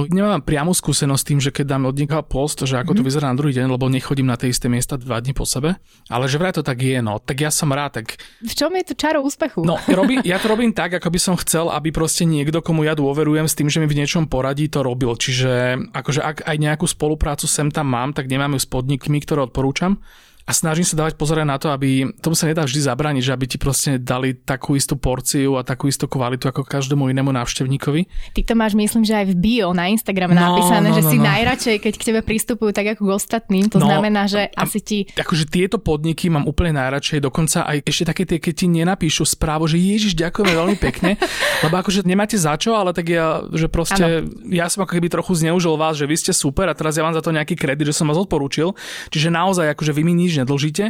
nemám 0.09 0.45
priamu 0.45 0.77
skúsenosť 0.77 1.23
s 1.23 1.29
tým, 1.29 1.41
že 1.41 1.51
keď 1.51 1.65
dám 1.75 1.89
od 1.89 1.97
niekoho 1.97 2.21
post, 2.21 2.61
že 2.63 2.77
ako 2.77 2.93
to 2.93 3.03
Mhm. 3.03 3.07
vyzerá 3.07 3.27
na 3.31 3.39
druhý 3.39 3.55
deň, 3.55 3.67
lebo 3.71 3.89
nechodím 3.89 4.29
na 4.29 4.37
tie 4.37 4.51
isté 4.51 4.69
miesta 4.69 5.01
dva 5.01 5.19
dní 5.19 5.33
po 5.33 5.49
sebe, 5.49 5.79
ale 6.07 6.25
že 6.29 6.37
vraj 6.37 6.53
to 6.53 6.61
tak 6.61 6.79
je, 6.79 7.01
no, 7.01 7.17
tak 7.19 7.41
ja 7.41 7.49
som 7.49 7.71
rád, 7.71 8.03
tak 8.03 8.19
V 8.43 8.53
čom 8.53 8.74
je 8.81 8.93
to 8.93 8.95
čaro 8.99 9.23
úspechu? 9.23 9.63
No, 9.63 9.79
robí, 9.91 10.19
ja 10.27 10.39
to 10.43 10.51
robím 10.51 10.75
tak, 10.75 10.99
ako 10.99 11.09
by 11.11 11.21
som 11.21 11.35
chcel, 11.39 11.71
aby 11.71 11.95
proste 11.95 12.27
niekto, 12.27 12.61
komu 12.61 12.83
ja 12.85 12.99
dôverujem 12.99 13.47
s 13.47 13.55
tým, 13.55 13.71
že 13.71 13.79
mi 13.79 13.87
v 13.87 13.99
niečom 14.03 14.27
poradí, 14.27 14.67
to 14.67 14.83
robil. 14.83 15.15
Čiže 15.15 15.79
akože 15.95 16.21
ak 16.21 16.37
aj 16.45 16.57
nejakú 16.59 16.87
spoluprácu 16.89 17.47
sem 17.47 17.71
tam 17.71 17.91
mám, 17.91 18.13
tak 18.13 18.27
nemám 18.27 18.59
ju 18.59 18.61
s 18.63 18.69
podnikmi, 18.69 19.23
ktoré 19.23 19.47
odporúčam. 19.47 20.03
A 20.45 20.53
snažím 20.53 20.85
sa 20.85 20.93
dávať 20.95 21.17
pozor 21.17 21.41
na 21.41 21.57
to, 21.57 21.73
aby 21.73 22.05
tomu 22.21 22.37
sa 22.37 22.45
nedá 22.45 22.61
vždy 22.63 22.85
zabrániť, 22.85 23.23
že 23.25 23.33
aby 23.33 23.45
ti 23.49 23.57
proste 23.57 23.97
dali 23.97 24.37
takú 24.37 24.77
istú 24.77 24.93
porciu 24.95 25.57
a 25.57 25.65
takú 25.65 25.89
istú 25.89 26.05
kvalitu 26.05 26.45
ako 26.47 26.69
každému 26.69 27.09
inému 27.09 27.33
návštevníkovi. 27.33 28.05
Ty 28.37 28.41
to 28.45 28.53
máš, 28.53 28.77
myslím, 28.77 29.03
že 29.03 29.17
aj 29.17 29.33
v 29.33 29.37
bio 29.41 29.73
na 29.73 29.89
Instagrame 29.89 30.37
No, 30.37 30.53
napísané, 30.53 30.93
no, 30.93 30.97
že 30.97 31.03
no, 31.03 31.09
si 31.09 31.17
no. 31.17 31.25
najradšej, 31.25 31.77
keď 31.81 31.93
k 31.97 32.05
tebe 32.05 32.21
pristupujú 32.21 32.77
tak 32.77 32.93
ako 32.93 33.09
k 33.09 33.11
ostatným. 33.17 33.73
To 33.73 33.81
No, 33.81 33.89
znamená, 33.89 34.29
že 34.29 34.53
a- 34.53 34.69
asi 34.69 34.85
ti... 34.85 34.99
Akože 35.17 35.49
tieto 35.49 35.81
podniky 35.81 36.29
mám 36.29 36.45
úplne 36.45 36.77
najradšej, 36.77 37.25
dokonca 37.25 37.65
aj 37.65 37.81
ešte 37.81 38.05
také 38.05 38.23
tie, 38.29 38.37
keď 38.37 38.53
ti 38.53 38.67
nenapíšu 38.69 39.25
správu, 39.25 39.65
že 39.65 39.81
Ježiš, 39.81 40.13
ďakujeme 40.13 40.53
veľmi 40.53 40.77
pekne, 40.77 41.17
lebo 41.65 41.75
akože 41.81 42.05
nemáte 42.05 42.37
za 42.37 42.53
čo, 42.61 42.77
ale 42.77 42.93
tak 42.93 43.09
ja, 43.09 43.41
že 43.49 43.73
proste, 43.73 44.29
ja 44.53 44.69
som 44.69 44.85
ako 44.85 44.93
keby 44.93 45.09
trochu 45.09 45.41
zneužil 45.41 45.73
vás, 45.75 45.97
že 45.97 46.05
vy 46.05 46.21
ste 46.21 46.37
super 46.37 46.69
a 46.69 46.77
teraz 46.77 47.01
ja 47.01 47.05
vám 47.07 47.17
za 47.17 47.25
to 47.25 47.33
nejaký 47.33 47.57
kredit, 47.57 47.89
že 47.89 47.97
som 47.97 48.05
vás 48.05 48.21
odporúčil, 48.21 48.77
čiže 49.09 49.33
naozaj 49.33 49.73
akože 49.73 49.93
vy 49.93 50.03
mi 50.03 50.13
nič 50.15 50.34
nedlžíte 50.43 50.85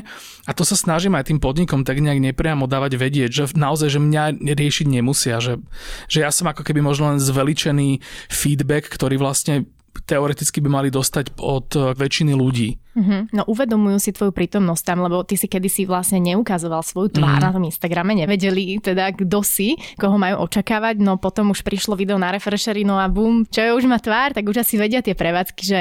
a 0.46 0.50
to 0.56 0.64
sa 0.64 0.78
snažím 0.78 1.18
aj 1.18 1.28
tým 1.28 1.42
podnikom 1.42 1.84
tak 1.84 2.00
nejak 2.00 2.32
nepriamo 2.32 2.64
dávať 2.64 2.96
vedieť, 2.96 3.30
že 3.34 3.44
naozaj, 3.52 3.92
že 3.92 4.00
mňa 4.00 4.40
riešiť 4.40 4.86
nemusia, 4.88 5.42
že, 5.44 5.60
že 6.08 6.24
ja 6.24 6.30
som 6.32 6.48
ako 6.48 6.64
keby 6.64 6.80
možno 6.80 7.12
len 7.12 7.20
zveličený 7.20 8.00
feedback, 8.30 8.88
ktorý 8.88 9.20
vlastne 9.20 9.68
teoreticky 9.94 10.58
by 10.58 10.68
mali 10.68 10.88
dostať 10.90 11.38
od 11.38 11.68
eh, 11.78 11.82
väčšiny 11.94 12.34
ľudí. 12.34 12.74
Mhm. 12.98 13.34
No 13.34 13.42
uvedomujú 13.46 13.98
si 14.02 14.10
tvoju 14.10 14.30
prítomnosť 14.34 14.82
tam, 14.82 15.06
lebo 15.06 15.22
ty 15.22 15.38
si 15.38 15.46
kedysi 15.46 15.86
vlastne 15.86 16.18
neukazoval 16.22 16.82
svoju 16.82 17.18
tvár 17.18 17.38
Mhm. 17.38 17.44
na 17.46 17.50
tom 17.54 17.64
Instagrame, 17.66 18.12
nevedeli 18.18 18.78
teda 18.82 19.14
kto 19.14 19.42
si, 19.46 19.78
koho 19.98 20.18
majú 20.18 20.46
očakávať, 20.46 20.98
no 20.98 21.18
potom 21.18 21.54
už 21.54 21.62
prišlo 21.62 21.94
video 21.94 22.18
na 22.18 22.34
Refreshery, 22.34 22.82
no 22.82 22.98
a 22.98 23.06
bum, 23.06 23.46
čo 23.46 23.62
je 23.62 23.70
už 23.74 23.86
má 23.86 24.02
tvár, 24.02 24.34
tak 24.34 24.46
už 24.46 24.66
asi 24.66 24.74
vedia 24.78 25.02
tie 25.02 25.14
prevádzky, 25.14 25.62
že 25.62 25.80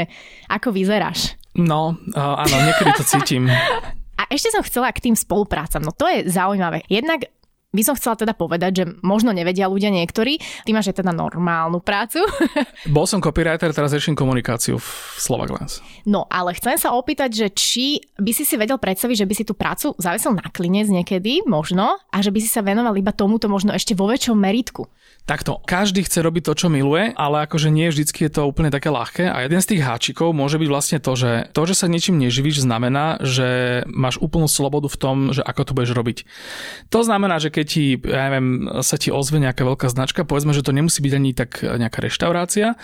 ako 0.49 0.73
vyzeráš. 0.73 1.37
No, 1.53 2.01
áno, 2.17 2.55
niekedy 2.65 2.91
to 2.97 3.03
cítim. 3.05 3.45
A 4.21 4.29
ešte 4.29 4.53
som 4.53 4.65
chcela 4.65 4.93
k 4.93 5.09
tým 5.09 5.15
spoluprácam. 5.17 5.81
No 5.81 5.93
to 5.93 6.05
je 6.09 6.25
zaujímavé. 6.29 6.85
Jednak 6.89 7.29
by 7.73 7.81
som 7.81 7.97
chcela 7.97 8.13
teda 8.13 8.37
povedať, 8.37 8.71
že 8.71 8.85
možno 9.01 9.33
nevedia 9.33 9.65
ľudia 9.65 9.89
niektorí. 9.89 10.37
Ty 10.63 10.71
máš 10.71 10.93
aj 10.93 11.01
teda 11.01 11.11
normálnu 11.11 11.81
prácu. 11.81 12.21
Bol 12.95 13.09
som 13.09 13.17
copywriter, 13.17 13.73
teraz 13.73 13.89
riešim 13.89 14.13
komunikáciu 14.13 14.77
v 14.77 14.89
Slovaglens. 15.17 15.81
No 16.05 16.29
ale 16.29 16.53
chcem 16.53 16.77
sa 16.77 16.93
opýtať, 16.93 17.33
že 17.33 17.47
či 17.49 17.85
by 18.21 18.31
si 18.31 18.45
si 18.45 18.55
vedel 18.55 18.77
predstaviť, 18.77 19.25
že 19.25 19.27
by 19.27 19.33
si 19.33 19.43
tú 19.43 19.57
prácu 19.57 19.97
zavesel 19.97 20.37
na 20.37 20.45
klinec 20.53 20.85
niekedy, 20.87 21.41
možno, 21.49 21.97
a 22.13 22.17
že 22.21 22.29
by 22.29 22.39
si 22.39 22.47
sa 22.47 22.61
venoval 22.61 22.93
iba 22.93 23.09
tomuto 23.09 23.49
možno 23.49 23.73
ešte 23.73 23.97
vo 23.97 24.05
väčšom 24.05 24.37
meritku. 24.37 24.85
Takto, 25.23 25.63
každý 25.63 26.03
chce 26.03 26.19
robiť 26.19 26.43
to, 26.51 26.53
čo 26.53 26.67
miluje, 26.67 27.15
ale 27.15 27.47
akože 27.47 27.71
nie 27.71 27.87
vždycky 27.87 28.27
je 28.27 28.31
to 28.35 28.43
úplne 28.43 28.67
také 28.67 28.91
ľahké. 28.91 29.31
A 29.31 29.47
jeden 29.47 29.63
z 29.63 29.71
tých 29.71 29.85
háčikov 29.87 30.35
môže 30.35 30.59
byť 30.59 30.67
vlastne 30.67 30.99
to, 30.99 31.15
že 31.15 31.47
to, 31.55 31.63
že 31.63 31.79
sa 31.79 31.87
niečím 31.87 32.19
neživíš, 32.19 32.67
znamená, 32.67 33.23
že 33.23 33.81
máš 33.87 34.19
úplnú 34.19 34.51
slobodu 34.51 34.91
v 34.91 34.99
tom, 34.99 35.15
že 35.31 35.39
ako 35.39 35.61
to 35.63 35.75
budeš 35.79 35.95
robiť. 35.95 36.17
To 36.91 37.07
znamená, 37.07 37.39
že 37.39 37.55
keď 37.55 37.62
ti, 37.63 37.97
ja 37.99 38.29
neviem, 38.29 38.79
sa 38.85 38.95
ti 38.95 39.09
ozve 39.09 39.41
nejaká 39.41 39.63
veľká 39.65 39.87
značka, 39.89 40.27
povedzme, 40.27 40.55
že 40.55 40.63
to 40.63 40.75
nemusí 40.75 40.99
byť 41.01 41.13
ani 41.13 41.31
tak 41.35 41.63
nejaká 41.63 41.99
reštaurácia, 42.03 42.79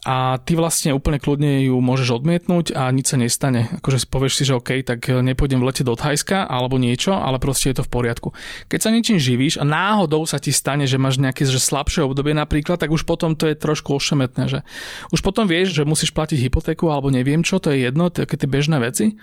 a 0.00 0.40
ty 0.40 0.56
vlastne 0.56 0.96
úplne 0.96 1.20
kľudne 1.20 1.68
ju 1.68 1.76
môžeš 1.76 2.24
odmietnúť 2.24 2.72
a 2.72 2.88
nič 2.88 3.12
sa 3.12 3.20
nestane. 3.20 3.68
Akože 3.84 4.08
povieš 4.08 4.40
si, 4.40 4.42
že 4.48 4.56
OK, 4.56 4.80
tak 4.80 5.12
nepôjdem 5.12 5.60
v 5.60 5.68
lete 5.68 5.84
do 5.84 5.92
Thajska 5.92 6.48
alebo 6.48 6.80
niečo, 6.80 7.12
ale 7.12 7.36
proste 7.36 7.68
je 7.68 7.76
to 7.80 7.84
v 7.84 7.92
poriadku. 7.92 8.32
Keď 8.72 8.80
sa 8.80 8.88
niečím 8.88 9.20
živíš 9.20 9.60
a 9.60 9.64
náhodou 9.68 10.24
sa 10.24 10.40
ti 10.40 10.56
stane, 10.56 10.88
že 10.88 10.96
máš 10.96 11.20
nejaké 11.20 11.44
že 11.44 11.60
slabšie 11.60 12.08
obdobie 12.08 12.32
napríklad, 12.32 12.80
tak 12.80 12.88
už 12.88 13.04
potom 13.04 13.36
to 13.36 13.44
je 13.44 13.60
trošku 13.60 13.92
ošemetné, 13.92 14.48
že 14.48 14.64
už 15.12 15.20
potom 15.20 15.44
vieš, 15.44 15.76
že 15.76 15.84
musíš 15.84 16.16
platiť 16.16 16.48
hypotéku 16.48 16.88
alebo 16.88 17.12
neviem 17.12 17.44
čo, 17.44 17.60
to 17.60 17.68
je 17.68 17.84
jedno, 17.84 18.08
také 18.08 18.40
tie 18.40 18.48
bežné 18.48 18.80
veci. 18.80 19.20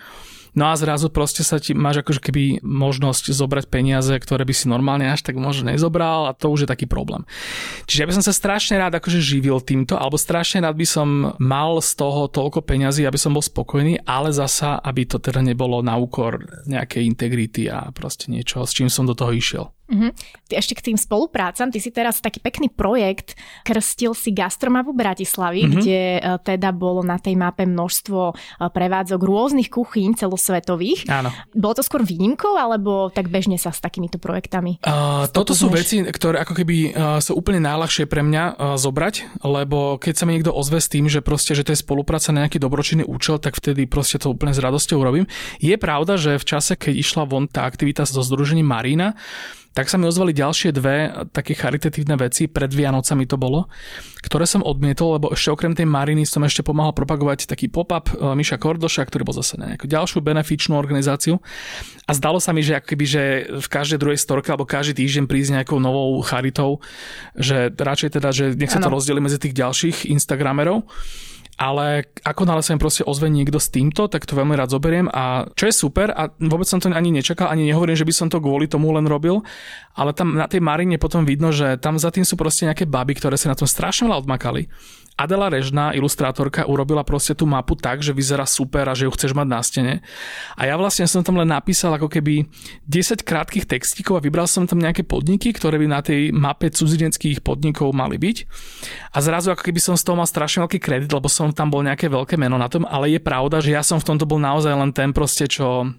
No 0.58 0.74
a 0.74 0.74
zrazu 0.74 1.14
proste 1.14 1.46
sa 1.46 1.62
ti 1.62 1.78
máš 1.78 2.02
akože 2.02 2.18
keby 2.18 2.66
možnosť 2.66 3.30
zobrať 3.30 3.70
peniaze, 3.70 4.10
ktoré 4.10 4.42
by 4.42 4.54
si 4.58 4.66
normálne 4.66 5.06
až 5.06 5.22
tak 5.22 5.38
možno 5.38 5.70
nezobral 5.70 6.26
a 6.26 6.34
to 6.34 6.50
už 6.50 6.66
je 6.66 6.72
taký 6.74 6.90
problém. 6.90 7.30
Čiže 7.86 8.02
ja 8.02 8.08
by 8.10 8.16
som 8.18 8.26
sa 8.26 8.34
strašne 8.34 8.82
rád 8.82 8.98
akože 8.98 9.22
živil 9.22 9.62
týmto, 9.62 10.02
alebo 10.02 10.18
strašne 10.18 10.66
rád 10.66 10.74
by 10.74 10.88
som 10.90 11.38
mal 11.38 11.78
z 11.78 11.94
toho 11.94 12.26
toľko 12.26 12.66
peňazí, 12.66 13.06
aby 13.06 13.22
som 13.22 13.38
bol 13.38 13.46
spokojný, 13.46 14.02
ale 14.10 14.34
zasa, 14.34 14.82
aby 14.82 15.06
to 15.06 15.22
teda 15.22 15.46
nebolo 15.46 15.86
na 15.86 15.94
úkor 15.94 16.42
nejakej 16.66 17.06
integrity 17.06 17.70
a 17.70 17.94
proste 17.94 18.34
niečo, 18.34 18.66
s 18.66 18.74
čím 18.74 18.90
som 18.90 19.06
do 19.06 19.14
toho 19.14 19.30
išiel. 19.30 19.77
Uh-huh. 19.88 20.12
Ešte 20.52 20.76
k 20.76 20.92
tým 20.92 20.98
spoluprácam, 21.00 21.72
ty 21.72 21.80
si 21.80 21.96
teraz 21.96 22.20
taký 22.20 22.44
pekný 22.44 22.68
projekt, 22.68 23.40
krstil 23.64 24.12
si 24.12 24.36
gastromapu 24.36 24.92
Bratislavy, 24.92 25.64
uh-huh. 25.64 25.74
kde 25.80 26.02
uh, 26.20 26.36
teda 26.44 26.76
bolo 26.76 27.08
na 27.08 27.16
tej 27.16 27.40
mape 27.40 27.64
množstvo 27.64 28.20
uh, 28.32 28.36
prevádzok 28.68 29.20
rôznych 29.24 29.72
kuchýň 29.72 30.20
celosvetových. 30.20 31.08
Áno. 31.08 31.32
Bolo 31.56 31.80
to 31.80 31.84
skôr 31.88 32.04
výnimkou, 32.04 32.60
alebo 32.60 33.08
tak 33.08 33.32
bežne 33.32 33.56
sa 33.56 33.72
s 33.72 33.80
takýmito 33.80 34.20
projektami? 34.20 34.84
Uh, 34.84 35.28
toto 35.32 35.56
sú 35.56 35.72
veci, 35.72 36.04
ktoré 36.04 36.44
ako 36.44 36.54
keby 36.54 36.76
uh, 36.92 37.24
sú 37.24 37.40
úplne 37.40 37.64
najľahšie 37.64 38.12
pre 38.12 38.24
mňa 38.28 38.44
uh, 38.44 38.56
zobrať, 38.76 39.44
lebo 39.48 39.96
keď 39.96 40.14
sa 40.20 40.24
mi 40.28 40.36
niekto 40.36 40.52
ozve 40.52 40.84
s 40.84 40.92
tým, 40.92 41.08
že 41.08 41.24
proste, 41.24 41.56
že 41.56 41.64
to 41.64 41.72
je 41.72 41.80
spolupráca 41.80 42.36
na 42.36 42.44
nejaký 42.44 42.60
dobročinný 42.60 43.08
účel, 43.08 43.40
tak 43.40 43.56
vtedy 43.56 43.88
proste 43.88 44.20
to 44.20 44.32
úplne 44.32 44.52
s 44.52 44.60
radosťou 44.60 45.00
urobím. 45.00 45.32
Je 45.64 45.80
pravda, 45.80 46.20
že 46.20 46.36
v 46.36 46.46
čase, 46.46 46.76
keď 46.76 46.94
išla 47.00 47.24
von 47.24 47.48
tá 47.48 47.64
aktivita 47.64 48.04
so 48.04 48.20
združením 48.20 48.68
Marina, 48.68 49.16
tak 49.78 49.94
sa 49.94 50.02
mi 50.02 50.10
ozvali 50.10 50.34
ďalšie 50.34 50.74
dve 50.74 51.14
také 51.30 51.54
charitatívne 51.54 52.18
veci, 52.18 52.50
pred 52.50 52.74
Vianocami 52.74 53.30
to 53.30 53.38
bolo, 53.38 53.70
ktoré 54.26 54.50
som 54.50 54.66
odmietol, 54.66 55.22
lebo 55.22 55.30
ešte 55.30 55.54
okrem 55.54 55.78
tej 55.78 55.86
Mariny 55.86 56.26
som 56.26 56.42
ešte 56.42 56.66
pomáhal 56.66 56.98
propagovať 56.98 57.46
taký 57.46 57.70
pop-up 57.70 58.10
e, 58.10 58.34
Miša 58.34 58.58
Kordoša, 58.58 59.06
ktorý 59.06 59.22
bol 59.22 59.38
zase 59.38 59.54
na 59.62 59.70
nejakú 59.70 59.86
ďalšiu 59.86 60.26
benefičnú 60.26 60.74
organizáciu. 60.74 61.38
A 62.10 62.12
zdalo 62.18 62.42
sa 62.42 62.58
mi, 62.58 62.66
že 62.66 62.82
akoby, 62.82 63.06
že 63.06 63.24
v 63.54 63.68
každej 63.70 64.02
druhej 64.02 64.18
storke 64.18 64.50
alebo 64.50 64.66
každý 64.66 64.98
týždeň 64.98 65.30
prísť 65.30 65.62
nejakou 65.62 65.78
novou 65.78 66.18
charitou, 66.26 66.82
že 67.38 67.70
radšej 67.70 68.18
teda, 68.18 68.34
že 68.34 68.58
nech 68.58 68.74
sa 68.74 68.82
to 68.82 68.90
rozdeli 68.90 69.22
medzi 69.22 69.38
tých 69.38 69.54
ďalších 69.54 70.10
Instagramerov 70.10 70.90
ale 71.58 72.06
ako 72.22 72.46
nále 72.46 72.62
sa 72.62 72.78
im 72.78 72.82
proste 72.82 73.02
ozve 73.02 73.34
niekto 73.34 73.58
s 73.58 73.74
týmto, 73.74 74.06
tak 74.06 74.30
to 74.30 74.38
veľmi 74.38 74.54
rád 74.54 74.70
zoberiem 74.70 75.10
a 75.10 75.50
čo 75.58 75.66
je 75.66 75.74
super 75.74 76.14
a 76.14 76.30
vôbec 76.38 76.70
som 76.70 76.78
to 76.78 76.94
ani 76.94 77.10
nečakal, 77.10 77.50
ani 77.50 77.66
nehovorím, 77.66 77.98
že 77.98 78.06
by 78.06 78.14
som 78.14 78.28
to 78.30 78.38
kvôli 78.38 78.70
tomu 78.70 78.94
len 78.94 79.10
robil, 79.10 79.42
ale 79.98 80.14
tam 80.14 80.38
na 80.38 80.46
tej 80.46 80.62
Marine 80.62 81.02
potom 81.02 81.26
vidno, 81.26 81.50
že 81.50 81.82
tam 81.82 81.98
za 81.98 82.14
tým 82.14 82.22
sú 82.22 82.38
proste 82.38 82.70
nejaké 82.70 82.86
baby, 82.86 83.18
ktoré 83.18 83.42
sa 83.42 83.50
na 83.50 83.58
tom 83.58 83.66
strašne 83.66 84.06
veľa 84.06 84.22
odmakali 84.22 84.70
Adela 85.18 85.50
Režná, 85.50 85.98
ilustrátorka, 85.98 86.70
urobila 86.70 87.02
proste 87.02 87.34
tú 87.34 87.50
mapu 87.50 87.74
tak, 87.74 88.06
že 88.06 88.14
vyzerá 88.14 88.46
super 88.46 88.86
a 88.86 88.94
že 88.94 89.10
ju 89.10 89.12
chceš 89.18 89.34
mať 89.34 89.48
na 89.50 89.60
stene. 89.66 89.94
A 90.54 90.70
ja 90.70 90.78
vlastne 90.78 91.10
som 91.10 91.26
tam 91.26 91.42
len 91.42 91.50
napísal 91.50 91.90
ako 91.98 92.06
keby 92.06 92.46
10 92.86 93.26
krátkých 93.26 93.66
textíkov 93.66 94.22
a 94.22 94.24
vybral 94.24 94.46
som 94.46 94.70
tam 94.70 94.78
nejaké 94.78 95.02
podniky, 95.02 95.58
ktoré 95.58 95.82
by 95.82 95.88
na 95.90 96.06
tej 96.06 96.30
mape 96.30 96.70
cudzineckých 96.70 97.42
podnikov 97.42 97.98
mali 97.98 98.22
byť. 98.22 98.38
A 99.12 99.18
zrazu 99.18 99.50
ako 99.50 99.66
keby 99.66 99.82
som 99.82 99.98
z 99.98 100.06
toho 100.06 100.22
mal 100.22 100.30
strašne 100.30 100.62
veľký 100.62 100.78
kredit, 100.78 101.10
lebo 101.10 101.26
som 101.26 101.50
tam 101.50 101.74
bol 101.74 101.82
nejaké 101.82 102.14
veľké 102.14 102.38
meno 102.38 102.62
na 102.62 102.70
tom, 102.70 102.86
ale 102.86 103.10
je 103.10 103.18
pravda, 103.18 103.58
že 103.58 103.74
ja 103.74 103.82
som 103.82 103.98
v 103.98 104.14
tomto 104.14 104.30
bol 104.30 104.38
naozaj 104.38 104.70
len 104.70 104.94
ten 104.94 105.10
proste, 105.18 105.50
čo 105.50 105.98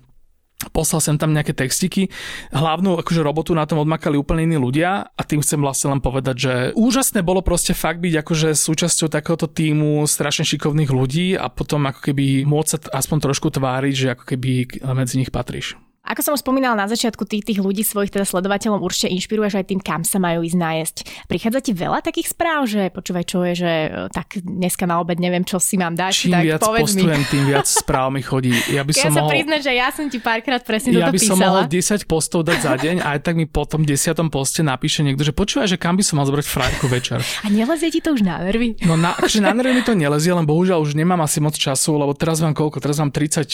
Poslal 0.74 0.98
som 0.98 1.14
tam 1.14 1.30
nejaké 1.30 1.54
textiky. 1.54 2.10
Hlavnú 2.50 2.98
akože 2.98 3.22
robotu 3.22 3.54
na 3.54 3.62
tom 3.62 3.78
odmakali 3.78 4.18
úplne 4.18 4.42
iní 4.42 4.58
ľudia 4.58 5.06
a 5.06 5.22
tým 5.22 5.38
chcem 5.38 5.62
vlastne 5.62 5.94
len 5.94 6.02
povedať, 6.02 6.36
že 6.36 6.54
úžasné 6.74 7.22
bolo 7.22 7.46
proste 7.46 7.78
fakt 7.78 8.02
byť 8.02 8.14
akože 8.26 8.48
súčasťou 8.58 9.06
takéhoto 9.06 9.46
týmu 9.46 10.02
strašne 10.10 10.42
šikovných 10.42 10.90
ľudí 10.90 11.38
a 11.38 11.46
potom 11.46 11.86
ako 11.86 12.10
keby 12.10 12.42
môcť 12.42 12.70
sa 12.74 12.78
aspoň 12.90 13.18
trošku 13.30 13.54
tváriť, 13.54 13.94
že 13.94 14.08
ako 14.18 14.24
keby 14.34 14.82
medzi 14.98 15.22
nich 15.22 15.30
patríš. 15.30 15.78
Ako 16.08 16.20
som 16.24 16.32
už 16.32 16.40
spomínala 16.40 16.72
na 16.72 16.88
začiatku, 16.88 17.28
ty 17.28 17.44
tých 17.44 17.60
ľudí, 17.60 17.84
svojich 17.84 18.08
teda 18.08 18.24
sledovateľov 18.24 18.80
určite 18.80 19.12
inšpiruješ 19.12 19.60
aj 19.60 19.66
tým, 19.68 19.80
kam 19.84 20.02
sa 20.08 20.16
majú 20.16 20.40
ísť 20.40 20.56
nájsť. 20.56 20.96
Prichádza 21.28 21.60
ti 21.60 21.72
veľa 21.76 22.00
takých 22.00 22.32
správ, 22.32 22.64
že 22.64 22.88
počúvaj, 22.88 23.24
čo 23.28 23.44
je, 23.44 23.52
že 23.60 23.72
e, 23.92 24.08
tak 24.08 24.40
dneska 24.40 24.88
na 24.88 25.04
obed 25.04 25.20
neviem, 25.20 25.44
čo 25.44 25.60
si 25.60 25.76
mám 25.76 25.92
dať. 25.92 26.12
Čím 26.16 26.32
tak 26.32 26.44
viac 26.48 26.60
postujem, 26.64 27.20
mi. 27.20 27.28
tým 27.28 27.44
viac 27.44 27.68
správ 27.84 28.08
mi 28.08 28.24
chodí. 28.24 28.56
Ja, 28.72 28.88
by 28.88 28.92
som 28.96 29.12
ja 29.12 29.20
mohol... 29.20 29.28
sa 29.28 29.34
priznať, 29.36 29.60
že 29.60 29.72
ja 29.76 29.88
som 29.92 30.06
ti 30.08 30.18
párkrát 30.18 30.62
presne 30.64 30.96
ja 30.96 31.12
toto 31.12 31.14
by 31.14 31.20
som 31.20 31.36
mohol 31.36 31.64
10 31.68 32.08
postov 32.08 32.40
dať 32.48 32.58
za 32.64 32.74
deň 32.80 32.96
a 33.04 33.06
aj 33.12 33.20
tak 33.20 33.34
mi 33.36 33.44
po 33.44 33.68
tom 33.68 33.84
10. 33.84 34.16
poste 34.32 34.64
napíše 34.64 35.04
niekto, 35.04 35.28
že 35.28 35.36
počúvaj, 35.36 35.68
že 35.68 35.76
kam 35.76 36.00
by 36.00 36.04
som 36.08 36.16
mal 36.16 36.24
zobrať 36.24 36.46
frajerku 36.48 36.88
večer. 36.88 37.20
A 37.44 37.52
nelezie 37.52 37.92
ti 37.92 38.00
to 38.00 38.16
už 38.16 38.24
na 38.24 38.40
nervy? 38.40 38.80
No 38.88 38.96
na, 38.96 39.12
že 39.28 39.44
na 39.44 39.52
nervy 39.52 39.76
mi 39.76 39.84
to 39.84 39.92
nelezie, 39.92 40.32
len 40.32 40.48
bohužiaľ 40.48 40.80
už 40.80 40.96
nemám 40.96 41.20
asi 41.20 41.44
moc 41.44 41.52
času, 41.52 42.00
lebo 42.00 42.16
teraz 42.16 42.40
mám 42.40 42.56
koľko? 42.56 42.80
Teraz 42.80 42.96
mám 42.96 43.12
36 43.12 43.48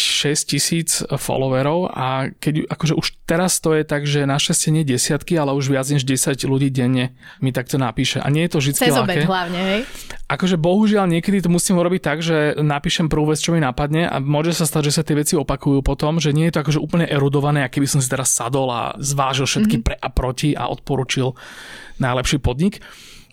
tisíc 0.47 1.03
followerov 1.03 1.91
a 1.91 2.31
keď 2.45 2.69
akože 2.69 2.93
už 2.93 3.15
Teraz 3.25 3.57
to 3.57 3.73
je 3.73 3.89
tak, 3.89 4.05
že 4.05 4.29
našťastie 4.29 4.69
nie 4.69 4.85
desiatky, 4.85 5.41
ale 5.41 5.57
už 5.57 5.73
viac 5.73 5.89
než 5.89 6.05
10 6.05 6.37
ľudí 6.45 6.69
denne 6.69 7.17
mi 7.41 7.57
takto 7.57 7.81
napíše. 7.81 8.21
A 8.21 8.29
nie 8.29 8.45
je 8.45 8.51
to 8.53 8.59
vždy 8.61 8.73
Cez 8.77 8.93
obed 8.93 9.25
hlavne, 9.25 9.57
hej? 9.57 9.81
Akože 10.29 10.61
bohužiaľ 10.61 11.09
niekedy 11.09 11.41
to 11.41 11.49
musím 11.49 11.81
urobiť 11.81 12.05
tak, 12.05 12.21
že 12.21 12.53
napíšem 12.61 13.09
prvú 13.09 13.33
vec, 13.33 13.41
čo 13.41 13.57
mi 13.57 13.65
napadne 13.65 14.05
a 14.05 14.21
môže 14.21 14.53
sa 14.53 14.69
stať, 14.69 14.93
že 14.93 15.01
sa 15.01 15.03
tie 15.09 15.17
veci 15.17 15.41
opakujú 15.41 15.81
potom, 15.81 16.21
že 16.21 16.37
nie 16.37 16.53
je 16.53 16.61
to 16.61 16.63
akože 16.69 16.85
úplne 16.85 17.09
erudované, 17.09 17.65
aký 17.65 17.81
by 17.81 17.89
som 17.89 18.05
si 18.05 18.13
teraz 18.13 18.29
sadol 18.29 18.69
a 18.69 18.93
zvážil 19.01 19.49
všetky 19.49 19.81
mm-hmm. 19.81 19.89
pre 19.89 19.97
a 19.97 20.09
proti 20.13 20.53
a 20.53 20.69
odporučil 20.69 21.33
najlepší 21.97 22.45
podnik. 22.45 22.85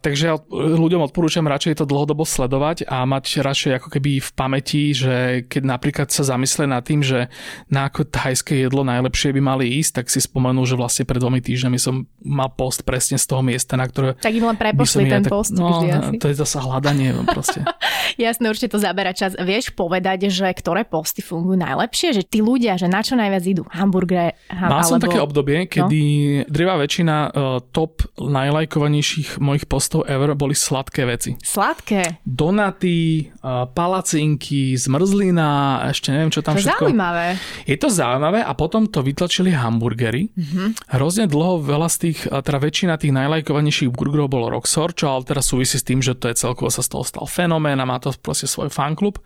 Takže 0.02 0.50
ľuďom 0.50 1.06
odporúčam 1.06 1.46
radšej 1.46 1.78
to 1.78 1.86
dlhodobo 1.86 2.26
sledovať 2.26 2.90
a 2.90 3.06
mať 3.06 3.46
radšej 3.46 3.72
ako 3.78 3.88
keby 3.94 4.18
v 4.18 4.30
pamäti, 4.34 4.98
že 4.98 5.46
keď 5.46 5.62
napríklad 5.62 6.08
sa 6.10 6.26
zamyslia 6.26 6.66
nad 6.66 6.82
tým, 6.82 7.06
že 7.06 7.30
na 7.70 7.86
ako 7.86 8.10
thajské 8.10 8.66
jedlo 8.66 8.82
najlepšie 8.82 9.30
by 9.30 9.42
mali 9.46 9.78
ísť, 9.78 10.02
tak 10.02 10.06
si 10.10 10.18
spomenú, 10.18 10.66
že 10.66 10.74
vlastne 10.74 11.06
pred 11.06 11.22
dvomi 11.22 11.38
týždňami 11.38 11.78
som 11.78 12.10
mal 12.26 12.50
post 12.50 12.82
presne 12.82 13.22
z 13.22 13.30
toho 13.30 13.46
miesta, 13.46 13.78
na 13.78 13.86
ktoré... 13.86 14.18
Tak 14.18 14.34
im 14.34 14.50
len 14.50 14.58
prepošli 14.58 15.06
ten 15.06 15.22
tak, 15.22 15.30
post 15.30 15.54
no, 15.54 15.70
vždy 15.70 15.88
asi. 15.94 16.16
To 16.18 16.28
je 16.34 16.36
zase 16.36 16.58
hľadanie 16.58 17.14
no, 17.14 17.22
proste. 17.30 17.62
Jasné, 18.26 18.50
určite 18.50 18.74
to 18.74 18.82
zabera 18.82 19.14
čas. 19.14 19.38
Vieš 19.38 19.78
povedať, 19.78 20.34
že 20.34 20.50
ktoré 20.50 20.82
posty 20.82 21.22
fungujú 21.22 21.62
najlepšie? 21.62 22.18
Že 22.18 22.24
tí 22.26 22.40
ľudia, 22.42 22.74
že 22.74 22.90
na 22.90 23.06
čo 23.06 23.14
najviac 23.14 23.44
idú? 23.46 23.64
Hamburgere? 23.70 24.34
Ham, 24.50 24.70
Mal 24.74 24.82
som 24.82 24.98
také 24.98 25.22
obdobie, 25.22 25.70
kedy 25.70 26.02
no? 26.42 26.50
drvá 26.50 26.82
väčšina 26.82 27.16
uh, 27.30 27.30
top 27.70 28.02
najlajkovanejších 28.18 29.38
mojich 29.38 29.70
postov 29.70 29.91
postov 29.92 30.08
ever 30.08 30.32
boli 30.40 30.56
sladké 30.56 31.04
veci. 31.04 31.36
Sladké? 31.44 32.24
Donaty, 32.24 33.28
palacinky, 33.76 34.80
zmrzlina, 34.80 35.84
ešte 35.92 36.16
neviem, 36.16 36.32
čo 36.32 36.40
tam 36.40 36.56
to 36.56 36.64
všetko. 36.64 36.88
zaujímavé. 36.88 37.36
Je 37.68 37.76
to 37.76 37.92
zaujímavé 37.92 38.40
a 38.40 38.56
potom 38.56 38.88
to 38.88 39.04
vytlačili 39.04 39.52
hamburgery. 39.52 40.32
Mm-hmm. 40.32 40.96
Hrozne 40.96 41.28
dlho 41.28 41.60
veľa 41.60 41.92
z 41.92 41.98
tých, 42.08 42.20
teda 42.32 42.60
väčšina 42.64 42.96
tých 42.96 43.12
najlajkovanejších 43.12 43.92
burgerov 43.92 44.32
bolo 44.32 44.48
Roxor, 44.48 44.96
čo 44.96 45.12
ale 45.12 45.28
teraz 45.28 45.52
súvisí 45.52 45.76
s 45.76 45.84
tým, 45.84 46.00
že 46.00 46.16
to 46.16 46.32
je 46.32 46.40
celkovo 46.40 46.72
sa 46.72 46.80
z 46.80 46.96
toho 46.96 47.04
stal 47.04 47.28
fenomén 47.28 47.76
a 47.76 47.84
má 47.84 48.00
to 48.00 48.16
proste 48.16 48.48
svoj 48.48 48.72
fanklub. 48.72 49.20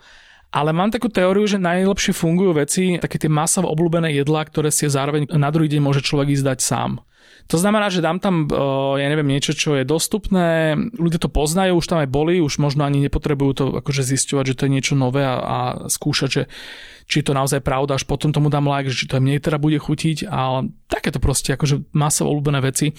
Ale 0.50 0.70
mám 0.70 0.94
takú 0.94 1.10
teóriu, 1.10 1.44
že 1.44 1.58
najlepšie 1.58 2.14
fungujú 2.14 2.54
veci, 2.58 2.96
také 3.02 3.18
tie 3.18 3.30
masovo 3.30 3.70
obľúbené 3.70 4.14
jedlá, 4.14 4.46
ktoré 4.46 4.70
si 4.70 4.86
zároveň 4.86 5.30
na 5.34 5.50
druhý 5.50 5.70
deň 5.70 5.82
môže 5.82 6.02
človek 6.02 6.32
ísť 6.38 6.46
dať 6.54 6.58
sám. 6.62 6.90
To 7.46 7.56
znamená, 7.56 7.90
že 7.94 8.02
dám 8.02 8.18
tam, 8.18 8.50
ja 8.98 9.06
neviem, 9.06 9.26
niečo, 9.26 9.54
čo 9.54 9.78
je 9.78 9.86
dostupné, 9.86 10.74
ľudia 10.98 11.22
to 11.22 11.30
poznajú, 11.30 11.78
už 11.78 11.86
tam 11.86 12.02
aj 12.02 12.10
boli, 12.10 12.42
už 12.42 12.58
možno 12.58 12.82
ani 12.82 12.98
nepotrebujú 13.06 13.52
to 13.54 13.64
akože 13.78 14.02
zisťovať, 14.02 14.44
že 14.50 14.56
to 14.58 14.64
je 14.66 14.74
niečo 14.74 14.94
nové 14.98 15.22
a, 15.22 15.38
a 15.38 15.58
skúšať, 15.86 16.28
že 16.28 16.42
či 17.06 17.22
je 17.22 17.26
to 17.30 17.38
naozaj 17.38 17.62
pravda, 17.62 17.94
až 17.94 18.02
potom 18.02 18.34
tomu 18.34 18.50
dám 18.50 18.66
like, 18.66 18.90
že 18.90 18.98
či 18.98 19.06
to 19.06 19.22
mne 19.22 19.38
teda 19.38 19.62
bude 19.62 19.78
chutiť, 19.78 20.26
ale 20.26 20.74
takéto 20.90 21.22
proste 21.22 21.54
akože 21.54 21.94
masovo 21.94 22.34
obľúbené 22.34 22.58
veci 22.66 22.90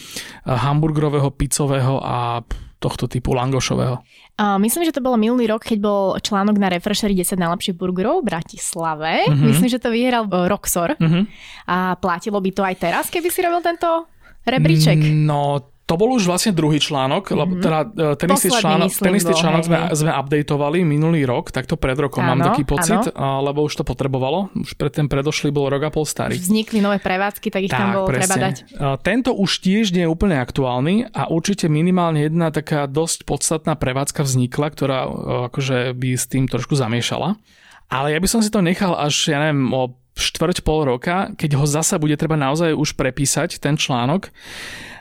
hamburgerového, 0.47 1.27
pizzového 1.35 1.99
a 1.99 2.39
tohto 2.77 3.09
typu 3.09 3.33
langošového. 3.33 3.99
Uh, 4.37 4.61
myslím, 4.61 4.85
že 4.85 4.93
to 4.93 5.01
bolo 5.01 5.17
minulý 5.17 5.49
rok, 5.49 5.65
keď 5.65 5.81
bol 5.81 6.03
článok 6.21 6.61
na 6.61 6.69
Refresheri 6.69 7.17
10 7.17 7.41
najlepších 7.41 7.73
burgerov 7.73 8.21
v 8.21 8.29
Bratislave. 8.29 9.25
Uh-huh. 9.25 9.49
Myslím, 9.49 9.65
že 9.65 9.81
to 9.81 9.89
vyhral 9.89 10.29
Roxor. 10.29 10.93
Uh-huh. 10.93 11.25
A 11.65 11.97
platilo 11.97 12.37
by 12.37 12.51
to 12.53 12.61
aj 12.61 12.75
teraz, 12.77 13.09
keby 13.09 13.33
si 13.33 13.41
robil 13.41 13.65
tento 13.65 14.05
rebríček? 14.47 14.97
No, 14.97 15.61
to 15.87 15.95
bol 15.95 16.19
už 16.19 16.27
vlastne 16.27 16.51
druhý 16.51 16.83
článok, 16.83 17.31
lebo 17.31 17.55
mhm. 17.55 17.63
teda 17.63 17.79
e, 17.87 18.19
ten 18.19 18.27
istý 18.35 18.51
článok, 18.51 18.91
ten 18.91 19.15
istý 19.15 19.31
článok 19.31 19.63
sme, 19.63 19.79
sme 19.95 20.11
updateovali 20.11 20.83
minulý 20.83 21.23
rok, 21.23 21.55
tak 21.55 21.63
to 21.63 21.79
pred 21.79 21.95
rokom 21.95 22.27
áno, 22.27 22.35
mám 22.35 22.51
taký 22.51 22.67
pocit, 22.67 23.07
áno. 23.15 23.47
lebo 23.47 23.63
už 23.63 23.79
to 23.79 23.83
potrebovalo. 23.87 24.51
Už 24.51 24.75
pred 24.75 24.91
ten 24.91 25.07
predošlý 25.07 25.55
bol 25.55 25.71
rok 25.71 25.87
a 25.87 25.89
pol 25.89 26.03
starý. 26.03 26.35
Vznikli 26.35 26.83
nové 26.83 26.99
prevádzky, 26.99 27.47
tak 27.47 27.61
ich 27.63 27.71
tak, 27.71 27.79
tam 27.79 28.03
bolo 28.03 28.11
presne. 28.11 28.27
treba 28.27 28.35
dať. 28.51 28.55
Tento 28.99 29.31
už 29.31 29.63
tiež 29.63 29.95
nie 29.95 30.03
je 30.03 30.11
úplne 30.11 30.35
aktuálny 30.43 31.07
a 31.07 31.31
určite 31.31 31.71
minimálne 31.71 32.27
jedna 32.27 32.51
taká 32.51 32.83
dosť 32.91 33.23
podstatná 33.23 33.79
prevádzka 33.79 34.27
vznikla, 34.27 34.67
ktorá 34.75 34.99
e, 35.07 35.09
akože 35.47 35.95
by 35.95 36.09
s 36.19 36.27
tým 36.27 36.51
trošku 36.51 36.75
zamiešala. 36.75 37.39
Ale 37.87 38.11
ja 38.11 38.19
by 38.19 38.27
som 38.27 38.43
si 38.43 38.51
to 38.51 38.59
nechal 38.59 38.91
až, 38.91 39.31
ja 39.31 39.39
neviem, 39.39 39.71
o 39.71 39.95
štvrť 40.17 40.65
pol 40.65 40.89
roka, 40.89 41.31
keď 41.37 41.61
ho 41.61 41.65
zasa 41.69 42.01
bude 42.01 42.17
treba 42.17 42.33
naozaj 42.33 42.73
už 42.73 42.97
prepísať, 42.97 43.61
ten 43.61 43.77
článok 43.77 44.33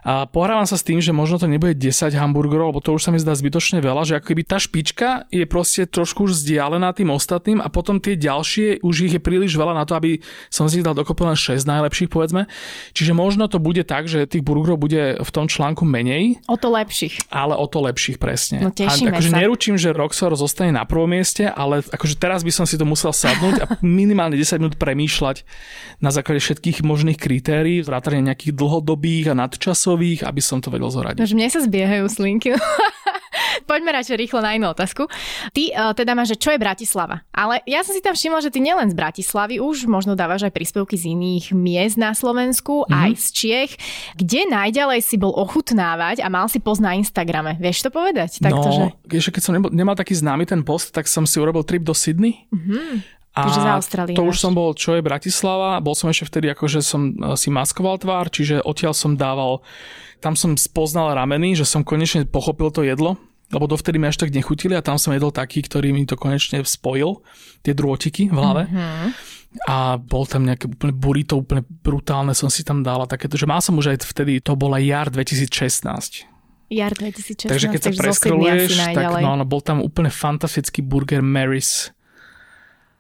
A 0.07 0.23
pohrávam 0.31 0.63
sa 0.71 0.79
s 0.79 0.87
tým, 0.87 1.03
že 1.03 1.11
možno 1.11 1.43
to 1.43 1.51
nebude 1.51 1.75
10 1.75 2.15
hamburgerov, 2.15 2.71
lebo 2.71 2.79
to 2.79 2.95
už 2.95 3.03
sa 3.03 3.11
mi 3.11 3.19
zdá 3.19 3.35
zbytočne 3.35 3.83
veľa, 3.83 4.07
že 4.07 4.15
ako 4.23 4.27
keby 4.31 4.43
tá 4.47 4.63
špička 4.63 5.27
je 5.35 5.43
proste 5.51 5.83
trošku 5.91 6.31
už 6.31 6.39
vzdialená 6.39 6.95
tým 6.95 7.11
ostatným 7.11 7.59
a 7.59 7.67
potom 7.67 7.99
tie 7.99 8.15
ďalšie, 8.15 8.87
už 8.87 8.95
ich 9.11 9.19
je 9.19 9.21
príliš 9.21 9.59
veľa 9.59 9.75
na 9.75 9.83
to, 9.83 9.99
aby 9.99 10.23
som 10.47 10.71
si 10.71 10.79
dal 10.79 10.95
dokopy 10.95 11.27
len 11.27 11.35
6 11.35 11.67
najlepších, 11.67 12.07
povedzme. 12.07 12.47
Čiže 12.95 13.19
možno 13.19 13.51
to 13.51 13.59
bude 13.59 13.83
tak, 13.83 14.07
že 14.07 14.31
tých 14.31 14.47
burgerov 14.47 14.79
bude 14.79 15.19
v 15.19 15.31
tom 15.35 15.51
článku 15.51 15.83
menej. 15.83 16.39
O 16.47 16.55
to 16.55 16.71
lepších. 16.71 17.27
Ale 17.35 17.59
o 17.59 17.67
to 17.67 17.83
lepších, 17.83 18.23
presne. 18.23 18.63
No 18.63 18.71
tešíme 18.71 19.11
a 19.11 19.19
akože 19.19 19.35
sa. 19.35 19.43
neručím, 19.43 19.75
že 19.75 19.91
Roxor 19.91 20.39
zostane 20.39 20.71
na 20.71 20.87
prvom 20.87 21.11
mieste, 21.11 21.51
ale 21.51 21.83
akože 21.83 22.15
teraz 22.15 22.47
by 22.47 22.55
som 22.55 22.63
si 22.63 22.79
to 22.79 22.87
musel 22.87 23.11
sadnúť 23.11 23.55
a 23.59 23.67
minimálne 23.83 24.39
10 24.39 24.63
minút 24.63 24.79
premýšľať 24.79 25.43
na 25.99 26.15
základe 26.15 26.39
všetkých 26.39 26.87
možných 26.87 27.19
kritérií, 27.19 27.83
vrátane 27.83 28.23
nejakých 28.23 28.55
dlhodobých 28.55 29.35
a 29.35 29.39
nadčasových, 29.97 30.29
aby 30.29 30.41
som 30.45 30.61
to 30.61 30.69
vedel 30.69 30.93
zoradiť. 30.93 31.21
Nož 31.21 31.33
mne 31.33 31.49
sa 31.49 31.61
zbiehajú 31.65 32.05
slinky. 32.13 32.53
Poďme 33.69 33.99
radšej 33.99 34.17
rýchlo 34.21 34.41
na 34.45 34.55
inú 34.55 34.71
otázku. 34.71 35.09
Ty 35.51 35.63
uh, 35.75 35.93
teda 35.97 36.15
máš, 36.15 36.37
že 36.37 36.41
čo 36.41 36.51
je 36.55 36.61
Bratislava? 36.61 37.25
Ale 37.35 37.65
ja 37.67 37.83
som 37.83 37.93
si 37.97 38.05
tam 38.05 38.15
všimla, 38.15 38.45
že 38.45 38.53
ty 38.53 38.63
nielen 38.63 38.93
z 38.93 38.95
Bratislavy 38.95 39.59
už 39.59 39.91
možno 39.91 40.15
dávaš 40.15 40.47
aj 40.47 40.55
príspevky 40.55 40.95
z 40.95 41.17
iných 41.17 41.57
miest 41.57 41.97
na 41.99 42.15
Slovensku, 42.15 42.85
mm-hmm. 42.87 42.95
aj 42.95 43.11
z 43.17 43.27
Čiech. 43.33 43.73
Kde 44.15 44.47
najďalej 44.53 45.01
si 45.03 45.17
bol 45.19 45.35
ochutnávať 45.35 46.23
a 46.23 46.29
mal 46.31 46.47
si 46.47 46.63
post 46.63 46.85
na 46.85 46.95
Instagrame? 46.95 47.59
Vieš 47.59 47.89
to 47.89 47.91
povedať? 47.91 48.39
Takto, 48.39 48.69
no, 48.71 48.95
že... 49.09 49.19
ešte 49.19 49.41
keď 49.41 49.43
som 49.43 49.53
nemal, 49.57 49.71
nemal 49.73 49.97
taký 49.99 50.15
známy 50.15 50.47
ten 50.47 50.63
post, 50.63 50.95
tak 50.95 51.11
som 51.11 51.27
si 51.27 51.41
urobil 51.41 51.67
trip 51.67 51.83
do 51.83 51.97
Sydney. 51.97 52.47
Mm-hmm. 52.53 53.16
A 53.37 53.45
Takže 53.45 53.61
za 53.61 53.73
Austrálie 53.77 54.17
to 54.17 54.25
už 54.25 54.41
som 54.41 54.57
bol, 54.57 54.73
čo 54.73 54.97
je 54.97 55.05
Bratislava, 55.05 55.77
bol 55.85 55.93
som 55.93 56.09
ešte 56.09 56.25
vtedy 56.33 56.49
akože 56.57 56.81
som 56.81 57.13
e, 57.13 57.37
si 57.37 57.53
maskoval 57.53 58.01
tvár, 58.01 58.33
čiže 58.33 58.65
odtiaľ 58.65 58.97
som 58.97 59.13
dával, 59.13 59.61
tam 60.25 60.33
som 60.33 60.57
spoznal 60.57 61.13
rameny, 61.13 61.53
že 61.53 61.69
som 61.69 61.85
konečne 61.85 62.25
pochopil 62.25 62.73
to 62.73 62.81
jedlo, 62.81 63.21
lebo 63.53 63.69
dovtedy 63.69 64.01
mi 64.01 64.09
až 64.09 64.25
tak 64.25 64.33
nechutili 64.33 64.73
a 64.73 64.81
tam 64.81 64.97
som 64.97 65.13
jedol 65.13 65.37
taký, 65.37 65.61
ktorý 65.61 65.93
mi 65.93 66.09
to 66.09 66.17
konečne 66.17 66.65
spojil, 66.65 67.21
tie 67.61 67.77
drôtiky 67.77 68.33
v 68.33 68.37
hlave. 68.41 68.73
Mm-hmm. 68.73 69.11
A 69.69 70.01
bol 70.01 70.25
tam 70.25 70.49
nejaké 70.49 70.73
úplne 70.73 70.97
burrito, 70.97 71.37
úplne 71.37 71.61
brutálne 71.65 72.33
som 72.33 72.49
si 72.49 72.65
tam 72.65 72.81
dala 72.81 73.05
takéto, 73.05 73.37
že 73.37 73.45
mal 73.45 73.61
som 73.61 73.77
už 73.77 73.93
aj 73.93 74.09
vtedy, 74.09 74.41
to 74.41 74.57
bola 74.57 74.81
jar 74.81 75.13
2016. 75.13 76.25
Jar 76.67 76.93
2016, 76.93 77.53
Takže 77.53 77.67
keď 77.69 77.81
sa 77.85 77.91
preskroluješ, 77.95 78.75
tak 78.97 79.23
no, 79.23 79.39
no, 79.39 79.45
bol 79.47 79.63
tam 79.63 79.79
úplne 79.79 80.11
fantastický 80.11 80.83
burger 80.83 81.23
Mary's. 81.23 81.95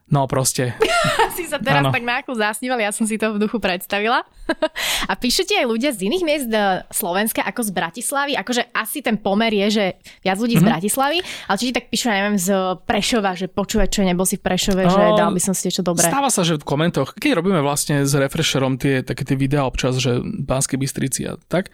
No 0.06 0.30
proste, 0.30 0.78
si 1.36 1.44
sa 1.44 1.58
teraz 1.58 1.82
Áno. 1.82 1.90
tak 1.90 2.02
na 2.06 2.22
ako 2.22 2.38
zasníval, 2.38 2.78
ja 2.78 2.94
som 2.94 3.04
si 3.04 3.18
to 3.18 3.34
v 3.34 3.42
duchu 3.42 3.58
predstavila. 3.58 4.22
A 5.10 5.12
píšu 5.18 5.42
ti 5.42 5.58
aj 5.58 5.66
ľudia 5.66 5.90
z 5.90 6.06
iných 6.06 6.24
miest 6.24 6.50
e, 6.50 6.86
Slovenska 6.90 7.42
ako 7.42 7.60
z 7.66 7.70
Bratislavy? 7.74 8.32
Akože 8.38 8.70
asi 8.70 9.02
ten 9.02 9.18
pomer 9.18 9.52
je, 9.52 9.66
že 9.70 9.84
viac 10.22 10.38
ľudí 10.38 10.58
mm-hmm. 10.58 10.66
z 10.66 10.70
Bratislavy, 10.70 11.18
ale 11.22 11.56
či 11.58 11.64
ti 11.70 11.74
tak 11.74 11.86
píšu, 11.90 12.06
neviem, 12.10 12.38
z 12.38 12.48
Prešova, 12.86 13.34
že 13.34 13.46
počúvať, 13.50 13.88
čo 13.90 14.00
nebol 14.02 14.26
si 14.26 14.38
v 14.40 14.42
Prešove, 14.46 14.82
že 14.86 14.96
No, 14.96 15.18
dal 15.18 15.30
by 15.34 15.42
som 15.42 15.54
si 15.54 15.68
niečo 15.68 15.82
dobré. 15.82 16.06
Stáva 16.06 16.30
sa, 16.32 16.42
že 16.42 16.58
v 16.58 16.66
komentoch, 16.66 17.14
keď 17.14 17.42
robíme 17.42 17.60
vlastne 17.62 18.02
s 18.02 18.12
refresherom 18.14 18.80
tie, 18.80 19.02
také 19.02 19.22
tie 19.22 19.36
videá 19.36 19.66
občas, 19.68 19.98
že 19.98 20.22
Banskej 20.22 20.78
Bystrici 20.80 21.26
a 21.26 21.34
tak, 21.50 21.70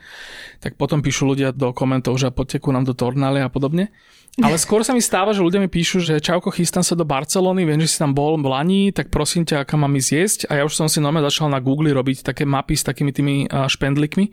tak 0.60 0.76
potom 0.76 1.00
píšu 1.00 1.28
ľudia 1.28 1.52
do 1.52 1.70
komentov, 1.76 2.16
že 2.16 2.32
poďte 2.32 2.64
ku 2.64 2.72
nám 2.72 2.88
do 2.88 2.96
Tornály 2.96 3.44
a 3.44 3.52
podobne. 3.52 3.92
Ale 4.40 4.56
skôr 4.56 4.80
sa 4.80 4.96
mi 4.96 5.04
stáva, 5.04 5.36
že 5.36 5.44
ľudia 5.44 5.60
mi 5.60 5.68
píšu, 5.68 6.00
že 6.00 6.16
čauko, 6.16 6.48
chystám 6.48 6.80
sa 6.80 6.96
do 6.96 7.04
Barcelony, 7.04 7.68
viem, 7.68 7.76
že 7.84 7.92
si 7.92 8.00
tam 8.00 8.16
bol 8.16 8.21
v 8.38 8.46
Lani, 8.46 8.82
tak 8.94 9.10
prosím 9.10 9.42
ťa, 9.42 9.66
kam 9.66 9.82
mám 9.82 9.98
ísť 9.98 10.10
jesť. 10.10 10.40
A 10.48 10.60
ja 10.60 10.62
už 10.62 10.78
som 10.78 10.86
si 10.86 11.02
normálne 11.02 11.26
začal 11.26 11.50
na 11.50 11.58
Google 11.58 11.90
robiť 11.92 12.22
také 12.22 12.46
mapy 12.46 12.78
s 12.78 12.86
takými 12.86 13.10
tými 13.10 13.34
špendlikmi, 13.50 14.30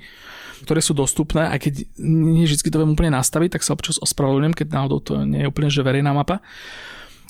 ktoré 0.63 0.79
sú 0.83 0.91
dostupné, 0.91 1.49
aj 1.49 1.59
keď 1.63 1.73
nie 2.03 2.43
vždy 2.43 2.69
to 2.69 2.79
viem 2.83 2.93
úplne 2.93 3.15
nastaviť, 3.15 3.57
tak 3.57 3.63
sa 3.63 3.73
občas 3.73 3.97
ospravedlňujem, 4.03 4.55
keď 4.55 4.67
náhodou 4.75 4.99
to 4.99 5.13
nie 5.23 5.43
je 5.43 5.49
úplne 5.49 5.71
že 5.71 5.81
verejná 5.81 6.11
mapa. 6.11 6.43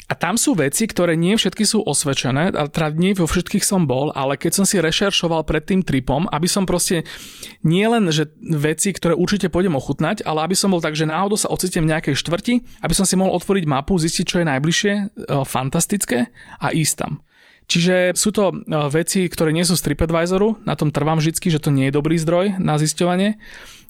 A 0.09 0.17
tam 0.17 0.41
sú 0.41 0.57
veci, 0.57 0.89
ktoré 0.89 1.13
nie 1.13 1.37
všetky 1.37 1.61
sú 1.69 1.85
osvedčené, 1.85 2.49
teda 2.73 2.97
nie 2.97 3.13
vo 3.13 3.29
všetkých 3.29 3.61
som 3.61 3.85
bol, 3.85 4.09
ale 4.17 4.41
keď 4.41 4.51
som 4.57 4.65
si 4.65 4.81
rešeršoval 4.81 5.45
pred 5.45 5.61
tým 5.61 5.85
tripom, 5.85 6.25
aby 6.33 6.49
som 6.49 6.65
proste 6.65 7.05
nie 7.61 7.85
len, 7.85 8.09
že 8.09 8.33
veci, 8.41 8.89
ktoré 8.89 9.13
určite 9.13 9.53
pôjdem 9.53 9.77
ochutnať, 9.77 10.25
ale 10.25 10.49
aby 10.49 10.57
som 10.57 10.73
bol 10.73 10.81
tak, 10.81 10.97
že 10.97 11.05
náhodou 11.05 11.37
sa 11.37 11.53
ocitnem 11.53 11.85
v 11.85 11.91
nejakej 11.93 12.15
štvrti, 12.17 12.53
aby 12.81 12.93
som 12.97 13.05
si 13.05 13.13
mohol 13.13 13.37
otvoriť 13.37 13.69
mapu, 13.69 14.01
zistiť, 14.01 14.25
čo 14.25 14.41
je 14.41 14.49
najbližšie, 14.49 14.93
e, 14.97 15.03
fantastické 15.45 16.33
a 16.57 16.73
ísť 16.73 16.95
tam. 17.05 17.21
Čiže 17.69 18.17
sú 18.17 18.33
to 18.33 18.49
e, 18.49 18.55
veci, 18.89 19.29
ktoré 19.29 19.53
nie 19.53 19.61
sú 19.61 19.77
z 19.77 19.85
TripAdvisoru, 19.85 20.65
na 20.65 20.73
tom 20.73 20.89
trvám 20.89 21.21
vždy, 21.21 21.37
že 21.37 21.61
to 21.61 21.69
nie 21.69 21.87
je 21.87 21.97
dobrý 22.01 22.17
zdroj 22.17 22.57
na 22.57 22.81
zisťovanie. 22.81 23.37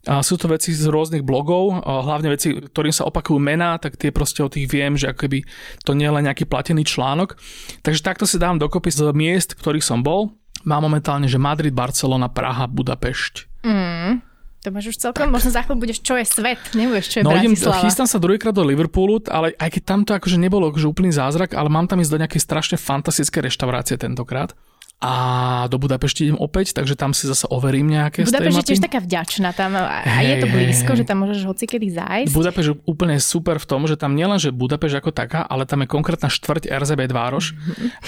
A 0.08 0.24
sú 0.24 0.40
to 0.40 0.48
veci 0.48 0.72
z 0.72 0.88
rôznych 0.88 1.28
blogov, 1.28 1.84
a 1.84 2.00
hlavne 2.04 2.32
veci, 2.32 2.56
ktorým 2.56 2.96
sa 2.96 3.08
opakujú 3.08 3.36
mená, 3.36 3.76
tak 3.80 4.00
tie 4.00 4.16
proste 4.16 4.40
o 4.40 4.52
tých 4.52 4.72
viem, 4.72 4.96
že 4.96 5.12
ako 5.12 5.28
keby 5.28 5.40
to 5.84 5.92
nie 5.92 6.08
je 6.08 6.16
len 6.16 6.24
nejaký 6.24 6.48
platený 6.48 6.88
článok. 6.88 7.36
Takže 7.84 8.04
takto 8.04 8.24
si 8.24 8.40
dám 8.40 8.60
dokopy 8.60 8.92
z 8.96 9.12
miest, 9.12 9.60
ktorých 9.60 9.84
som 9.84 10.00
bol. 10.00 10.32
Mám 10.64 10.88
momentálne, 10.88 11.28
že 11.28 11.40
Madrid, 11.40 11.76
Barcelona, 11.76 12.32
Praha, 12.32 12.68
Budapešť. 12.68 13.64
Mm. 13.68 14.29
To 14.60 14.76
máš 14.76 14.92
už 14.92 14.98
celkom, 15.00 15.32
možno 15.32 15.56
za 15.56 15.64
chvíľu 15.64 15.80
budeš, 15.88 16.04
čo 16.04 16.20
je 16.20 16.28
svet, 16.28 16.60
nebudeš, 16.76 17.06
čo 17.08 17.18
je 17.20 17.24
No 17.24 17.32
idem, 17.32 17.56
chystám 17.56 18.12
sa 18.12 18.20
druhýkrát 18.20 18.52
do 18.52 18.68
Liverpoolu, 18.68 19.24
ale 19.32 19.56
aj 19.56 19.80
keď 19.80 19.84
tam 19.88 20.00
to 20.04 20.12
akože 20.12 20.36
nebolo 20.36 20.68
akože 20.68 20.84
úplný 20.84 21.16
zázrak, 21.16 21.56
ale 21.56 21.72
mám 21.72 21.88
tam 21.88 22.04
ísť 22.04 22.12
do 22.12 22.20
nejakej 22.20 22.42
strašne 22.44 22.76
fantastické 22.76 23.40
reštaurácie 23.40 23.96
tentokrát. 23.96 24.52
A 25.00 25.64
do 25.72 25.80
Budapešti 25.80 26.28
idem 26.28 26.36
opäť, 26.36 26.76
takže 26.76 27.00
tam 27.00 27.16
si 27.16 27.24
zase 27.24 27.48
overím 27.48 27.88
nejaké 27.88 28.28
Budapešť 28.28 28.60
je 28.60 28.68
tiež 28.76 28.84
taká 28.84 29.00
vďačná 29.00 29.56
tam 29.56 29.80
a 29.80 30.04
a 30.04 30.20
je 30.28 30.44
to 30.44 30.52
blízko, 30.52 30.92
hej, 30.92 31.00
že 31.00 31.04
tam 31.08 31.24
môžeš 31.24 31.48
hocikedy 31.48 31.88
zájsť. 31.96 32.36
Budapešť 32.36 32.68
je 32.68 32.76
úplne 32.84 33.16
super 33.24 33.64
v 33.64 33.66
tom, 33.72 33.88
že 33.88 33.96
tam 33.96 34.12
nielen, 34.12 34.36
že 34.44 34.52
Budapešť 34.52 35.00
ako 35.00 35.12
taká, 35.16 35.48
ale 35.48 35.64
tam 35.64 35.88
je 35.88 35.88
konkrétna 35.88 36.28
štvrť 36.28 36.68
RZB 36.68 37.16
Vároš, 37.16 37.56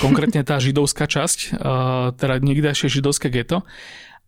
konkrétne 0.03 0.43
tá 0.43 0.59
židovská 0.59 1.07
časť, 1.07 1.55
uh, 1.55 2.11
teda 2.11 2.43
niekdejšie 2.43 2.91
židovské 2.91 3.31
geto. 3.31 3.63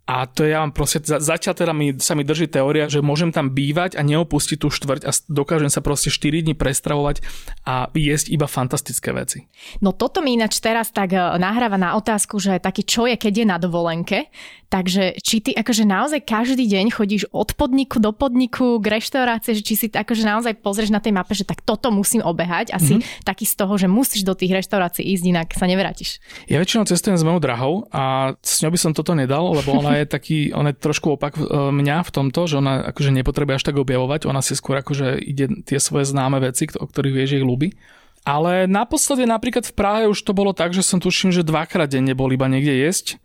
A 0.03 0.27
to 0.27 0.43
ja 0.43 0.59
vám 0.59 0.75
proste, 0.75 0.99
za, 0.99 1.23
zatiaľ 1.23 1.55
teda 1.55 1.71
mi, 1.71 1.95
sa 1.95 2.11
mi 2.11 2.27
drží 2.27 2.51
teória, 2.51 2.91
že 2.91 2.99
môžem 2.99 3.31
tam 3.31 3.47
bývať 3.47 3.95
a 3.95 4.03
neopustiť 4.03 4.59
tú 4.59 4.67
štvrť 4.67 5.07
a 5.07 5.11
dokážem 5.31 5.71
sa 5.71 5.79
proste 5.79 6.11
4 6.11 6.43
dní 6.43 6.59
prestravovať 6.59 7.23
a 7.63 7.87
jesť 7.95 8.35
iba 8.35 8.43
fantastické 8.43 9.15
veci. 9.15 9.47
No 9.79 9.95
toto 9.95 10.19
mi 10.19 10.35
ináč 10.35 10.59
teraz 10.59 10.91
tak 10.91 11.15
e, 11.15 11.19
nahráva 11.39 11.79
na 11.79 11.95
otázku, 11.95 12.35
že 12.35 12.59
taký 12.59 12.83
čo 12.83 13.07
je, 13.07 13.15
keď 13.15 13.33
je 13.33 13.45
na 13.47 13.55
dovolenke. 13.55 14.27
Takže 14.67 15.21
či 15.21 15.37
ty 15.37 15.53
akože 15.53 15.85
naozaj 15.85 16.25
každý 16.25 16.65
deň 16.65 16.97
chodíš 16.97 17.29
od 17.29 17.53
podniku 17.53 18.01
do 18.01 18.09
podniku 18.09 18.81
k 18.81 18.97
reštaurácii, 18.97 19.61
že 19.61 19.63
či 19.63 19.73
si 19.77 19.87
akože 19.93 20.25
naozaj 20.25 20.65
pozrieš 20.65 20.89
na 20.89 20.97
tej 20.97 21.13
mape, 21.13 21.37
že 21.37 21.45
tak 21.45 21.61
toto 21.61 21.93
musím 21.93 22.25
obehať 22.25 22.73
a 22.73 22.81
si 22.81 22.97
Mhm. 22.97 23.21
taký 23.21 23.45
z 23.45 23.53
toho, 23.53 23.77
že 23.77 23.85
musíš 23.85 24.25
do 24.25 24.33
tých 24.33 24.49
reštaurácií 24.49 25.05
ísť, 25.13 25.23
inak 25.29 25.47
sa 25.53 25.69
nevrátiš. 25.69 26.17
Ja 26.49 26.57
väčšinou 26.57 26.89
cestujem 26.89 27.21
s 27.21 27.21
mojou 27.21 27.37
drahou 27.37 27.73
a 27.93 28.33
s 28.41 28.65
ňou 28.65 28.73
by 28.73 28.79
som 28.81 28.97
toto 28.97 29.13
nedal, 29.13 29.45
lebo 29.53 29.77
ona 29.77 29.92
je 30.01 30.05
taký, 30.09 30.37
ona 30.55 30.73
je 30.73 30.81
trošku 30.81 31.13
opak 31.13 31.37
e, 31.37 31.43
mňa 31.51 32.07
v 32.07 32.13
tomto, 32.13 32.49
že 32.49 32.57
ona 32.57 32.89
akože 32.89 33.13
nepotrebuje 33.13 33.61
až 33.61 33.65
tak 33.67 33.77
objavovať, 33.77 34.25
ona 34.25 34.41
si 34.41 34.57
skôr 34.57 34.81
akože 34.81 35.19
ide 35.21 35.65
tie 35.67 35.77
svoje 35.77 36.09
známe 36.09 36.41
veci, 36.41 36.65
o 36.73 36.85
ktorých 36.87 37.13
vie, 37.13 37.25
že 37.29 37.37
ich 37.41 37.47
ľúbi. 37.47 37.75
Ale 38.23 38.71
naposledy 38.71 39.27
napríklad 39.27 39.67
v 39.67 39.75
Prahe 39.75 40.03
už 40.07 40.23
to 40.23 40.31
bolo 40.31 40.55
tak, 40.55 40.71
že 40.71 40.79
som 40.79 41.03
tuším, 41.03 41.35
že 41.35 41.43
dvakrát 41.43 41.91
denne 41.91 42.15
bol 42.15 42.31
iba 42.31 42.47
niekde 42.47 42.71
jesť. 42.71 43.19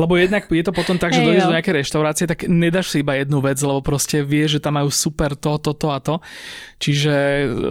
Lebo 0.00 0.16
jednak 0.16 0.48
je 0.48 0.64
to 0.64 0.72
potom 0.72 0.96
tak, 0.96 1.12
že 1.12 1.20
Hej, 1.20 1.26
dojdeš 1.28 1.44
do 1.44 1.56
nejakej 1.60 1.76
reštaurácie, 1.84 2.24
tak 2.24 2.48
nedáš 2.48 2.88
si 2.88 3.04
iba 3.04 3.20
jednu 3.20 3.44
vec, 3.44 3.60
lebo 3.60 3.84
proste 3.84 4.24
vieš, 4.24 4.58
že 4.58 4.64
tam 4.64 4.80
majú 4.80 4.88
super 4.88 5.36
to, 5.36 5.60
to, 5.60 5.76
to 5.76 5.88
a 5.92 6.00
to. 6.00 6.24
Čiže 6.80 7.14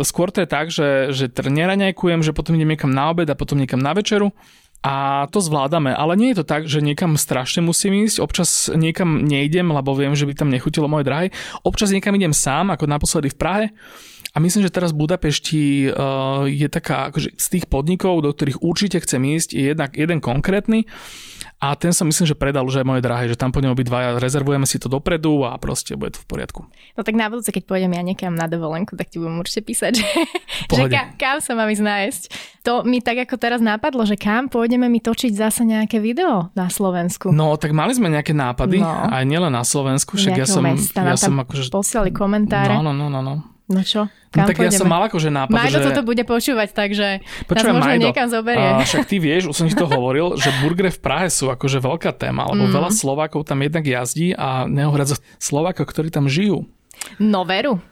skôr 0.05 0.29
to 0.29 0.45
je 0.45 0.49
tak, 0.49 0.69
že, 0.69 1.10
že 1.10 1.25
neraňajkujem, 1.33 2.21
že 2.21 2.38
potom 2.38 2.53
idem 2.53 2.77
niekam 2.77 2.93
na 2.93 3.10
obed 3.10 3.25
a 3.25 3.33
potom 3.33 3.57
niekam 3.57 3.81
na 3.81 3.97
večeru 3.97 4.29
a 4.85 5.25
to 5.33 5.41
zvládame. 5.41 5.91
Ale 5.91 6.13
nie 6.13 6.31
je 6.31 6.43
to 6.43 6.45
tak, 6.45 6.69
že 6.69 6.85
niekam 6.85 7.17
strašne 7.17 7.65
musím 7.65 8.05
ísť, 8.05 8.21
občas 8.21 8.69
niekam 8.71 9.25
nejdem, 9.25 9.73
lebo 9.73 9.97
viem, 9.97 10.13
že 10.13 10.29
by 10.29 10.33
tam 10.37 10.49
nechutilo 10.53 10.85
moje 10.85 11.07
drahej. 11.07 11.29
Občas 11.65 11.89
niekam 11.89 12.15
idem 12.15 12.31
sám, 12.31 12.71
ako 12.71 12.85
naposledy 12.85 13.33
v 13.33 13.39
Prahe. 13.39 13.65
A 14.31 14.37
myslím, 14.37 14.61
že 14.61 14.75
teraz 14.75 14.93
v 14.93 15.01
Budapešti 15.01 15.89
uh, 15.89 16.45
je 16.45 16.67
taká, 16.69 17.09
akože 17.09 17.41
z 17.41 17.47
tých 17.57 17.65
podnikov, 17.65 18.21
do 18.21 18.29
ktorých 18.29 18.61
určite 18.61 19.01
chcem 19.01 19.23
ísť, 19.33 19.49
je 19.57 19.73
jednak 19.73 19.97
jeden 19.97 20.21
konkrétny 20.21 20.85
a 21.58 21.74
ten 21.74 21.89
som 21.89 22.06
myslím, 22.06 22.30
že 22.30 22.38
predal 22.38 22.62
už 22.62 22.80
aj 22.80 22.86
moje 22.86 23.02
drahé, 23.02 23.26
že 23.26 23.34
tam 23.34 23.50
pôjdeme 23.50 23.74
obidvaja, 23.74 24.22
rezervujeme 24.22 24.70
si 24.70 24.78
to 24.78 24.86
dopredu 24.86 25.41
a 25.41 25.58
proste 25.58 25.98
bude 25.98 26.13
to 26.13 26.22
v 26.22 26.28
poriadku. 26.30 26.70
No 26.93 27.02
tak 27.02 27.17
na 27.17 27.34
budúce, 27.34 27.50
keď 27.50 27.65
pôjdem 27.65 27.98
ja 27.98 28.06
niekam 28.06 28.38
na 28.38 28.46
dovolenku, 28.46 28.93
tak 28.93 29.10
ti 29.10 29.17
budem 29.17 29.41
určite 29.41 29.65
písať, 29.65 29.91
že, 29.98 30.10
že 30.70 30.84
ka, 30.86 31.17
kam 31.17 31.38
sa 31.41 31.58
mám 31.58 31.65
ísť 31.74 31.82
nájsť. 31.82 32.22
To 32.62 32.86
mi 32.86 33.02
tak 33.02 33.26
ako 33.26 33.41
teraz 33.41 33.58
napadlo, 33.58 34.06
že 34.06 34.13
kam 34.13 34.54
pôjdeme 34.54 34.86
mi 34.86 35.02
točiť 35.02 35.34
zase 35.34 35.65
nejaké 35.65 35.98
video 35.98 36.54
na 36.54 36.70
Slovensku. 36.70 37.34
No, 37.34 37.58
tak 37.58 37.74
mali 37.74 37.98
sme 37.98 38.13
nejaké 38.13 38.38
nápady, 38.38 38.78
No. 38.78 39.10
aj 39.10 39.26
nielen 39.26 39.50
na 39.50 39.65
Slovensku, 39.65 40.13
však 40.13 40.38
ja 40.38 40.46
som, 40.46 40.62
mesta, 40.62 41.02
ja 41.02 41.17
tam 41.17 41.34
som 41.34 41.36
akože... 41.41 41.74
posielali 41.74 42.13
komentáre. 42.13 42.70
No, 42.70 42.86
no, 42.86 42.93
no, 42.93 43.10
no, 43.10 43.26
no. 43.26 43.57
No 43.67 43.84
čo? 43.84 44.08
Kam 44.32 44.43
no, 44.43 44.47
tak 44.47 44.63
pôjdeme? 44.63 44.71
ja 44.71 44.80
som 44.80 44.88
mal 44.88 45.03
akože 45.12 45.27
nápad, 45.27 45.51
Majdo 45.51 45.80
že... 45.84 45.86
toto 45.91 46.03
bude 46.08 46.23
počúvať, 46.23 46.71
takže 46.71 47.19
Počúvaj, 47.51 47.67
nás 47.67 47.75
možno 47.75 47.91
Majdo, 47.91 48.06
niekam 48.08 48.27
zoberie. 48.32 48.63
A 48.63 48.80
však 48.80 49.03
ty 49.03 49.19
vieš, 49.19 49.51
už 49.51 49.56
som 49.60 49.67
ti 49.67 49.75
to 49.75 49.88
hovoril, 49.95 50.39
že 50.39 50.47
burgery 50.63 50.88
v 50.88 50.99
Prahe 51.03 51.27
sú 51.27 51.51
akože 51.51 51.84
veľká 51.84 52.15
téma, 52.15 52.47
lebo 52.47 52.63
mm. 52.63 52.71
veľa 52.71 52.89
Slovákov 52.95 53.43
tam 53.43 53.60
jednak 53.60 53.84
jazdí 53.84 54.32
a 54.32 54.63
nehovorať 54.71 55.19
Slovákov, 55.36 55.84
ktorí 55.84 56.08
tam 56.08 56.32
žijú. 56.32 56.63
No 57.19 57.43
veru. 57.43 57.84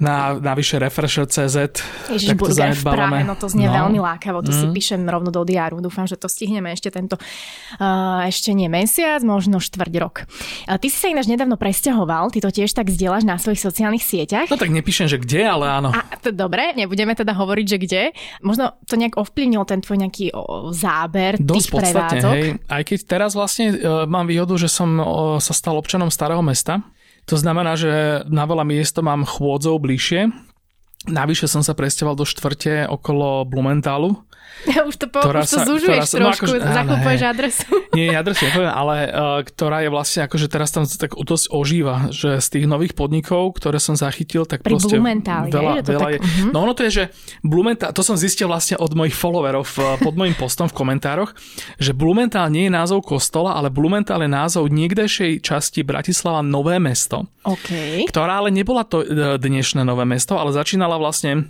Na, 0.00 0.32
navyše 0.32 0.80
Refresher.cz 0.80 1.56
Ježiš, 2.08 2.24
tak 2.26 2.36
to 2.36 2.48
burger 2.48 2.72
v 2.72 2.82
Prahe, 2.82 3.20
no 3.20 3.36
to 3.36 3.46
znie 3.46 3.68
No. 3.68 3.84
veľmi 3.84 4.00
lákavo, 4.00 4.40
to 4.40 4.48
si 4.48 4.64
Mm. 4.64 4.72
píšem 4.72 5.00
rovno 5.04 5.28
do 5.28 5.44
diáru. 5.44 5.78
Dúfam, 5.78 6.04
že 6.04 6.16
to 6.16 6.24
stihneme 6.24 6.72
ešte 6.72 6.88
tento, 6.88 7.20
uh, 7.76 8.24
ešte 8.24 8.50
nie 8.50 8.66
mesiac, 8.66 9.20
možno 9.20 9.58
štvrť 9.58 9.94
rok. 9.96 10.24
Uh, 10.64 10.74
ty 10.74 10.88
si 10.88 10.96
sa 10.96 11.06
ináč 11.06 11.26
nedávno 11.26 11.54
presťahoval, 11.54 12.30
ty 12.30 12.40
to 12.40 12.48
tiež 12.48 12.72
tak 12.72 12.88
zdieľaš 12.88 13.22
na 13.22 13.36
svojich 13.36 13.60
sociálnych 13.60 14.00
sieťach. 14.00 14.48
No 14.48 14.56
tak 14.56 14.72
nepíšem, 14.72 15.06
že 15.06 15.16
kde, 15.16 15.44
ale 15.44 15.68
áno. 15.68 15.92
A 15.92 16.16
to 16.16 16.32
dobre, 16.32 16.72
nebudeme 16.72 17.12
teda 17.12 17.30
hovoriť, 17.30 17.66
že 17.66 17.78
kde. 17.78 18.02
Možno 18.40 18.80
to 18.84 18.96
nejak 18.96 19.14
ovplyvnil 19.14 19.62
ten 19.62 19.78
tvoj 19.78 20.00
nejaký 20.00 20.32
o, 20.32 20.42
záber 20.70 21.36
Dosť 21.36 21.52
tých 21.60 21.68
podstatne, 21.70 22.00
prevádzok. 22.16 22.32
hej. 22.34 22.48
Aj 22.66 22.82
keď 22.82 22.98
teraz 23.04 23.36
vlastne 23.36 23.66
uh, 23.70 23.76
mám 24.04 24.24
výhodu, 24.24 24.56
že 24.56 24.66
som 24.66 24.88
uh, 24.96 25.04
sa 25.36 25.52
stal 25.52 25.76
občanom 25.76 26.08
starého 26.08 26.40
mesta. 26.40 26.80
To 27.30 27.38
znamená, 27.38 27.78
že 27.78 28.26
na 28.26 28.42
veľa 28.42 28.66
miesto 28.66 29.06
mám 29.06 29.22
chôdzov 29.22 29.78
bližšie. 29.86 30.49
Navyše 31.02 31.46
som 31.46 31.60
sa 31.60 31.72
presťahoval 31.72 32.12
do 32.14 32.24
štvrte 32.24 32.84
okolo 32.86 33.44
Blumentálu. 33.44 34.20
už 34.60 34.92
to, 34.94 35.08
po, 35.08 35.24
Ktorá 35.24 35.40
už 35.40 35.48
to 35.48 35.56
sa- 35.56 35.64
zužuješ 35.64 36.04
sa- 36.04 36.18
no 36.18 36.28
trošku, 36.28 36.44
akože- 36.44 36.60
áno, 36.60 36.76
zakúpuješ 36.76 37.20
adresu. 37.24 37.64
Nie, 37.96 38.12
ja 38.12 38.20
adresu 38.20 38.44
nepoviem, 38.44 38.68
ale 38.68 38.96
uh, 39.04 39.10
ktorá 39.40 39.80
je 39.80 39.88
vlastne 39.88 40.20
akože 40.22 40.46
teraz 40.46 40.68
tam 40.68 40.84
tak 40.84 41.16
dosť 41.16 41.48
ožíva, 41.48 42.10
že 42.10 42.36
z 42.36 42.48
tých 42.50 42.66
nových 42.66 42.92
podnikov, 42.92 43.56
ktoré 43.56 43.78
som 43.78 43.96
zachytil, 43.96 44.44
tak 44.44 44.60
Pri 44.60 44.76
proste 44.76 44.92
Blumentáli, 44.92 45.48
veľa, 45.48 45.72
to 45.80 45.90
veľa 45.90 46.02
tak- 46.02 46.12
je. 46.12 46.18
mhm. 46.20 46.48
No 46.50 46.56
ono 46.60 46.72
to 46.72 46.82
je, 46.82 46.92
že 46.92 47.04
Blumenthal, 47.40 47.90
to 47.90 48.02
som 48.02 48.14
zistil 48.14 48.46
vlastne 48.46 48.76
od 48.76 48.92
mojich 48.92 49.14
followerov 49.14 49.64
v- 49.64 49.96
pod 49.98 50.14
mojim 50.14 50.34
postom 50.34 50.66
v 50.66 50.76
komentároch, 50.76 51.32
že 51.76 51.92
Blumenthal 51.92 52.50
nie 52.50 52.68
je 52.68 52.72
názov 52.74 53.00
kostola, 53.02 53.54
ale 53.54 53.70
Blumenthal 53.70 54.20
je 54.20 54.28
názov 54.28 54.68
niekdejšej 54.68 55.40
časti 55.40 55.80
Bratislava 55.80 56.42
Nové 56.42 56.76
mesto 56.76 57.24
OK. 57.40 58.04
ktorá 58.04 58.36
ale 58.36 58.50
nebola 58.50 58.84
to 58.84 59.00
e, 59.00 59.06
dnešné 59.34 59.80
nové 59.80 60.04
mesto, 60.04 60.36
ale 60.36 60.52
začínala 60.52 60.89
vlastne 60.98 61.46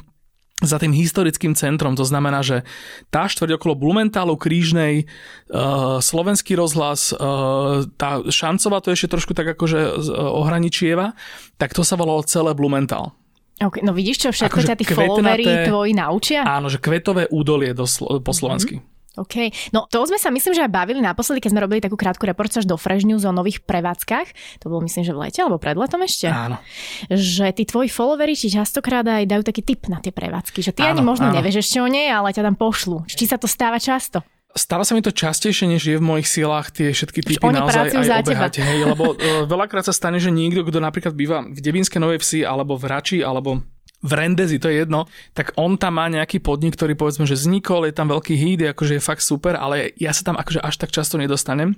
za 0.61 0.77
tým 0.77 0.93
historickým 0.93 1.57
centrom. 1.57 1.97
To 1.97 2.05
znamená, 2.05 2.45
že 2.45 2.69
tá 3.09 3.25
štvrť 3.25 3.57
okolo 3.57 3.81
Blumentálu, 3.81 4.37
Krížnej, 4.37 5.09
uh, 5.49 5.99
Slovenský 6.05 6.53
rozhlas, 6.53 7.17
uh, 7.17 7.89
tá 7.97 8.21
Šancová, 8.29 8.85
to 8.85 8.93
ešte 8.93 9.09
trošku 9.09 9.33
tak 9.33 9.57
akože 9.57 9.81
uh, 9.81 10.37
ohraničieva, 10.37 11.17
tak 11.57 11.73
to 11.73 11.81
sa 11.81 11.97
volalo 11.97 12.21
celé 12.29 12.53
Blumentál. 12.53 13.17
okay. 13.57 13.81
No 13.81 13.97
vidíš, 13.97 14.29
čo 14.29 14.29
všetko 14.37 14.53
Akože 14.53 14.69
ťa 14.69 14.77
tí 14.77 14.85
kvetnaté- 14.85 15.01
followery 15.01 15.45
tvoji 15.65 15.93
naučia? 15.97 16.41
Áno, 16.45 16.69
že 16.69 16.77
kvetové 16.77 17.25
údolie 17.33 17.73
do 17.73 17.89
po 18.21 18.33
slovensky. 18.37 18.85
OK. 19.19 19.51
No 19.75 19.91
to 19.91 20.07
sme 20.07 20.23
sa 20.23 20.31
myslím, 20.31 20.55
že 20.55 20.63
aj 20.63 20.71
bavili 20.71 21.03
naposledy, 21.03 21.43
keď 21.43 21.51
sme 21.51 21.65
robili 21.67 21.83
takú 21.83 21.99
krátku 21.99 22.23
reportáž 22.23 22.63
do 22.63 22.79
Fresh 22.79 23.03
News 23.03 23.27
o 23.27 23.35
nových 23.35 23.59
prevádzkach. 23.67 24.29
To 24.63 24.71
bolo 24.71 24.87
myslím, 24.87 25.03
že 25.03 25.11
v 25.11 25.19
lete 25.27 25.43
alebo 25.43 25.59
pred 25.59 25.75
letom 25.75 25.99
ešte. 26.07 26.31
Áno. 26.31 26.63
Že 27.11 27.51
tí 27.59 27.67
tvoji 27.67 27.91
followery 27.91 28.39
ti 28.39 28.47
častokrát 28.47 29.03
aj 29.03 29.27
dajú 29.27 29.43
taký 29.43 29.67
tip 29.67 29.91
na 29.91 29.99
tie 29.99 30.15
prevádzky. 30.15 30.63
Že 30.63 30.73
ty 30.79 30.81
Áno, 30.87 30.91
ani 30.95 31.03
možno 31.03 31.27
áno. 31.27 31.35
nevieš 31.35 31.67
ešte 31.67 31.83
o 31.83 31.89
nej, 31.91 32.07
ale 32.07 32.31
ťa 32.31 32.47
tam 32.47 32.55
pošlu. 32.55 33.03
Či 33.11 33.27
sa 33.27 33.37
to 33.37 33.51
stáva 33.51 33.83
často? 33.83 34.23
Stáva 34.51 34.83
sa 34.83 34.99
mi 34.99 35.03
to 35.03 35.15
častejšie, 35.15 35.71
než 35.71 35.83
je 35.87 35.95
v 35.95 36.03
mojich 36.03 36.27
silách 36.27 36.75
tie 36.75 36.91
všetky 36.91 37.23
typy 37.23 37.39
oni 37.39 37.55
naozaj 37.55 37.95
aj 37.95 38.03
za 38.03 38.19
obehať. 38.19 38.55
Hej, 38.59 38.83
lebo 38.83 39.15
uh, 39.15 39.47
veľakrát 39.47 39.87
sa 39.87 39.95
stane, 39.95 40.19
že 40.19 40.35
niekto, 40.35 40.67
kto 40.67 40.83
napríklad 40.83 41.15
býva 41.15 41.47
v 41.47 41.59
Debinskej 41.63 42.03
Novej 42.03 42.19
Vsi 42.19 42.43
alebo 42.43 42.75
v 42.75 42.85
Rači 42.91 43.23
alebo 43.23 43.63
v 44.01 44.13
Rendezi, 44.17 44.57
to 44.57 44.73
je 44.73 44.81
jedno, 44.85 45.05
tak 45.37 45.53
on 45.61 45.77
tam 45.77 46.01
má 46.01 46.09
nejaký 46.09 46.41
podnik, 46.41 46.73
ktorý 46.77 46.97
povedzme, 46.97 47.29
že 47.29 47.37
vznikol, 47.37 47.85
je 47.85 47.95
tam 47.95 48.09
veľký 48.09 48.33
hit, 48.33 48.65
je 48.65 48.73
akože 48.73 48.97
je 48.97 49.03
fakt 49.03 49.21
super, 49.21 49.61
ale 49.61 49.93
ja 50.01 50.17
sa 50.17 50.25
tam 50.25 50.41
akože 50.41 50.61
až 50.65 50.75
tak 50.81 50.91
často 50.91 51.21
nedostanem. 51.21 51.77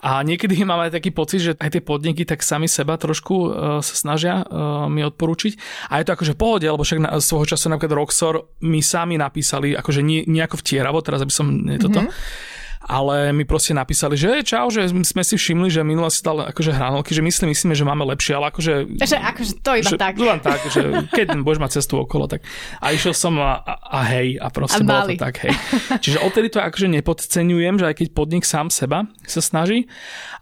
A 0.00 0.24
niekedy 0.24 0.56
mám 0.68 0.80
aj 0.88 0.96
taký 0.96 1.12
pocit, 1.12 1.40
že 1.44 1.52
aj 1.60 1.76
tie 1.76 1.82
podniky 1.84 2.24
tak 2.24 2.40
sami 2.40 2.66
seba 2.66 2.96
trošku 2.96 3.34
uh, 3.36 3.48
sa 3.84 3.94
snažia 3.94 4.40
uh, 4.40 4.88
mi 4.88 5.04
odporúčiť. 5.04 5.86
A 5.92 6.00
je 6.00 6.08
to 6.08 6.16
akože 6.16 6.34
pohode, 6.40 6.64
lebo 6.64 6.80
však 6.80 7.00
na, 7.04 7.10
svojho 7.20 7.44
času 7.44 7.68
napríklad 7.68 7.96
Roxor 7.96 8.34
mi 8.64 8.80
sami 8.80 9.20
napísali, 9.20 9.76
akože 9.76 10.00
nie, 10.00 10.24
nejako 10.24 10.64
vtieravo, 10.64 11.04
teraz 11.04 11.20
aby 11.20 11.32
som 11.32 11.52
nie 11.52 11.76
toto, 11.76 12.00
mm-hmm. 12.00 12.48
Ale 12.90 13.30
mi 13.30 13.46
proste 13.46 13.70
napísali, 13.70 14.18
že 14.18 14.42
čau, 14.42 14.66
že 14.66 14.90
sme 14.90 15.22
si 15.22 15.38
všimli, 15.38 15.70
že 15.70 15.86
minule 15.86 16.10
si 16.10 16.26
dal 16.26 16.42
akože 16.50 16.74
hranolky, 16.74 17.14
že 17.14 17.22
myslím, 17.22 17.54
myslíme, 17.54 17.78
že 17.78 17.86
máme 17.86 18.02
lepšie, 18.02 18.34
ale 18.34 18.50
akože 18.50 18.98
Že 18.98 19.16
akože 19.22 19.52
to 19.62 19.70
iba 19.78 19.90
že, 19.94 19.96
tak. 19.96 20.18
Len 20.18 20.42
tak, 20.42 20.58
že 20.66 21.06
keď 21.14 21.38
budeš 21.46 21.62
mať 21.62 21.70
cestu 21.78 22.02
okolo, 22.02 22.26
tak 22.26 22.42
a 22.82 22.90
išiel 22.90 23.14
som 23.14 23.38
a, 23.38 23.62
a, 23.62 23.74
a 23.94 24.00
hej, 24.10 24.42
a 24.42 24.50
proste 24.50 24.82
A 24.82 24.86
bolo 24.86 25.06
to 25.06 25.22
tak, 25.22 25.38
hej. 25.46 25.54
Čiže 26.02 26.18
odtedy 26.26 26.50
to 26.50 26.58
akože 26.58 26.90
nepodceňujem, 26.90 27.78
že 27.78 27.86
aj 27.86 27.94
keď 27.94 28.06
podnik 28.10 28.42
sám 28.42 28.74
seba 28.74 29.06
sa 29.22 29.38
snaží, 29.38 29.86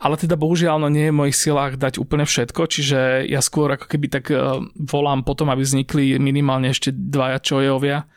ale 0.01 0.17
teda 0.17 0.41
bohužiaľ 0.41 0.81
no 0.81 0.89
nie 0.89 1.11
je 1.11 1.13
v 1.13 1.21
mojich 1.21 1.37
silách 1.37 1.77
dať 1.77 2.01
úplne 2.01 2.25
všetko, 2.25 2.65
čiže 2.65 3.29
ja 3.29 3.45
skôr 3.45 3.77
ako 3.77 3.85
keby 3.85 4.07
tak 4.09 4.33
uh, 4.33 4.57
volám 4.81 5.21
potom, 5.21 5.53
aby 5.53 5.61
vznikli 5.61 6.17
minimálne 6.17 6.73
ešte 6.73 6.97
dvaja 6.97 7.45
čojovia, 7.45 8.09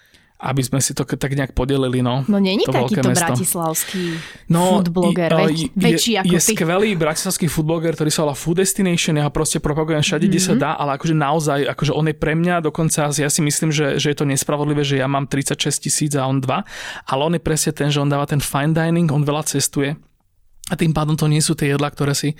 aby 0.41 0.59
sme 0.59 0.77
si 0.77 0.91
to 0.91 1.05
tak 1.05 1.31
nejak 1.31 1.53
podelili, 1.53 2.01
no. 2.01 2.25
No 2.25 2.37
není 2.37 2.65
takýto 2.65 3.05
mesto. 3.05 3.21
bratislavský 3.21 4.17
No, 4.49 4.81
foodbloger, 4.81 5.29
i- 5.29 5.37
väč, 5.37 5.59
je, 5.61 5.69
väčší 5.71 6.11
ako 6.17 6.27
je 6.27 6.39
ty. 6.41 6.51
skvelý 6.51 6.89
bratislavský 6.95 7.45
foodbloger, 7.45 7.93
ktorý 7.93 8.09
sa 8.09 8.25
volá 8.25 8.33
Food 8.33 8.57
Destination, 8.57 9.15
ja 9.15 9.29
ho 9.29 9.31
proste 9.31 9.57
propagujem 9.57 10.01
všade, 10.01 10.25
mm-hmm. 10.25 10.33
kde 10.33 10.41
Mhm. 10.41 10.47
sa 10.47 10.53
dá, 10.57 10.71
ale 10.73 10.97
akože 10.97 11.13
naozaj, 11.13 11.59
akože 11.69 11.91
on 11.91 12.05
je 12.05 12.15
pre 12.15 12.33
mňa 12.33 12.55
dokonca, 12.59 13.07
ja 13.07 13.29
si 13.29 13.39
myslím, 13.39 13.69
že, 13.69 13.95
že 13.95 14.09
je 14.09 14.17
to 14.17 14.25
nespravodlivé, 14.25 14.81
že 14.81 14.97
ja 14.97 15.05
mám 15.05 15.23
36 15.25 15.55
tisíc 15.79 16.11
a 16.13 16.25
on 16.25 16.37
2, 16.37 16.49
ale 17.05 17.21
on 17.21 17.33
je 17.33 17.39
presne 17.39 17.71
ten, 17.71 17.87
že 17.87 17.97
on 17.97 18.09
dáva 18.09 18.25
ten 18.25 18.41
fine 18.41 18.73
dining, 18.73 19.07
on 19.07 19.21
veľa 19.21 19.45
cestuje. 19.45 19.93
A 20.69 20.77
tým 20.77 20.93
pádom 20.93 21.17
to 21.17 21.25
nie 21.25 21.41
sú 21.41 21.57
tie 21.57 21.73
jedlá, 21.73 21.89
ktoré 21.89 22.13
si 22.13 22.37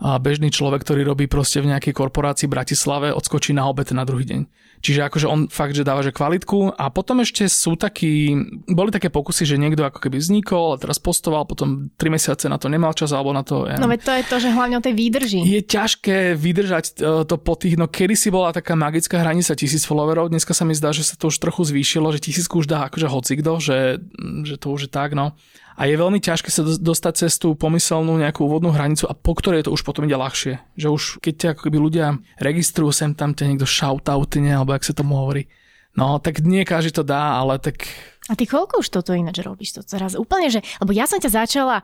bežný 0.00 0.48
človek, 0.48 0.80
ktorý 0.80 1.04
robí 1.04 1.28
proste 1.28 1.60
v 1.60 1.76
nejakej 1.76 1.92
korporácii 1.92 2.48
v 2.48 2.54
Bratislave, 2.56 3.12
odskočí 3.12 3.52
na 3.52 3.68
obed 3.68 3.92
na 3.92 4.08
druhý 4.08 4.24
deň. 4.24 4.42
Čiže 4.80 5.12
akože 5.12 5.26
on 5.28 5.40
fakt, 5.52 5.76
že 5.76 5.84
dáva 5.84 6.00
že 6.00 6.08
kvalitku 6.08 6.72
a 6.72 6.88
potom 6.88 7.20
ešte 7.20 7.44
sú 7.52 7.76
takí, 7.76 8.32
boli 8.64 8.88
také 8.88 9.12
pokusy, 9.12 9.44
že 9.44 9.60
niekto 9.60 9.84
ako 9.84 10.00
keby 10.00 10.16
vznikol 10.16 10.72
a 10.72 10.80
teraz 10.80 10.96
postoval, 10.96 11.44
potom 11.44 11.92
3 12.00 12.08
mesiace 12.08 12.48
na 12.48 12.56
to 12.56 12.72
nemal 12.72 12.96
čas 12.96 13.12
alebo 13.12 13.36
na 13.36 13.44
to, 13.44 13.68
ja 13.68 13.76
No 13.76 13.92
veď 13.92 14.00
to 14.00 14.12
je 14.16 14.22
to, 14.24 14.36
že 14.40 14.48
hlavne 14.56 14.80
o 14.80 14.84
tej 14.84 14.96
výdrži. 14.96 15.44
Je 15.44 15.60
ťažké 15.60 16.32
vydržať 16.32 16.84
e, 16.96 17.28
to 17.28 17.36
po 17.36 17.60
tých, 17.60 17.76
no 17.76 17.92
kedy 17.92 18.16
si 18.16 18.32
bola 18.32 18.56
taká 18.56 18.72
magická 18.72 19.20
hranica 19.20 19.52
tisíc 19.52 19.84
followerov, 19.84 20.32
dneska 20.32 20.56
sa 20.56 20.64
mi 20.64 20.72
zdá, 20.72 20.96
že 20.96 21.04
sa 21.04 21.12
to 21.12 21.28
už 21.28 21.36
trochu 21.36 21.68
zvýšilo, 21.68 22.08
že 22.16 22.24
tisícku 22.24 22.64
už 22.64 22.66
dá 22.72 22.88
akože 22.88 23.04
hocikdo, 23.04 23.60
že, 23.60 24.00
že 24.48 24.56
to 24.56 24.72
už 24.72 24.88
je 24.88 24.90
tak, 24.96 25.12
no. 25.12 25.36
A 25.80 25.88
je 25.88 25.96
veľmi 25.96 26.20
ťažké 26.20 26.52
sa 26.52 26.60
do- 26.60 26.76
dostať 26.76 27.24
cez 27.24 27.40
tú 27.40 27.56
pomyselnú 27.56 28.20
nejakú 28.20 28.44
úvodnú 28.44 28.68
hranicu 28.68 29.08
a 29.08 29.16
po 29.16 29.32
ktorej 29.32 29.64
to 29.64 29.72
už 29.72 29.80
potom 29.80 30.04
ide 30.04 30.12
ľahšie. 30.12 30.60
Že 30.76 30.88
už 30.92 31.02
keď 31.24 31.34
ťa 31.40 31.48
ako 31.56 31.62
keby 31.64 31.78
ľudia 31.80 32.06
registrujú 32.36 32.92
sem 32.92 33.16
tam 33.16 33.32
ťa 33.32 33.48
niekto 33.48 33.64
shoutoutne, 33.64 34.52
alebo 34.52 34.76
jak 34.76 34.84
sa 34.84 34.92
tomu 34.92 35.16
hovorí. 35.16 35.48
No, 35.96 36.20
tak 36.20 36.44
nie 36.44 36.68
každý 36.68 36.92
to 36.92 37.02
dá, 37.02 37.40
ale 37.40 37.56
tak 37.56 37.88
A 38.28 38.36
ty 38.36 38.44
koľko 38.44 38.84
už 38.84 38.92
toto 38.92 39.16
ináč 39.16 39.40
robíš? 39.40 39.74
To 39.74 39.82
teraz 39.82 40.12
úplne, 40.14 40.52
že... 40.52 40.60
Lebo 40.78 40.92
ja 40.92 41.08
som 41.08 41.16
ťa 41.16 41.32
začala 41.32 41.80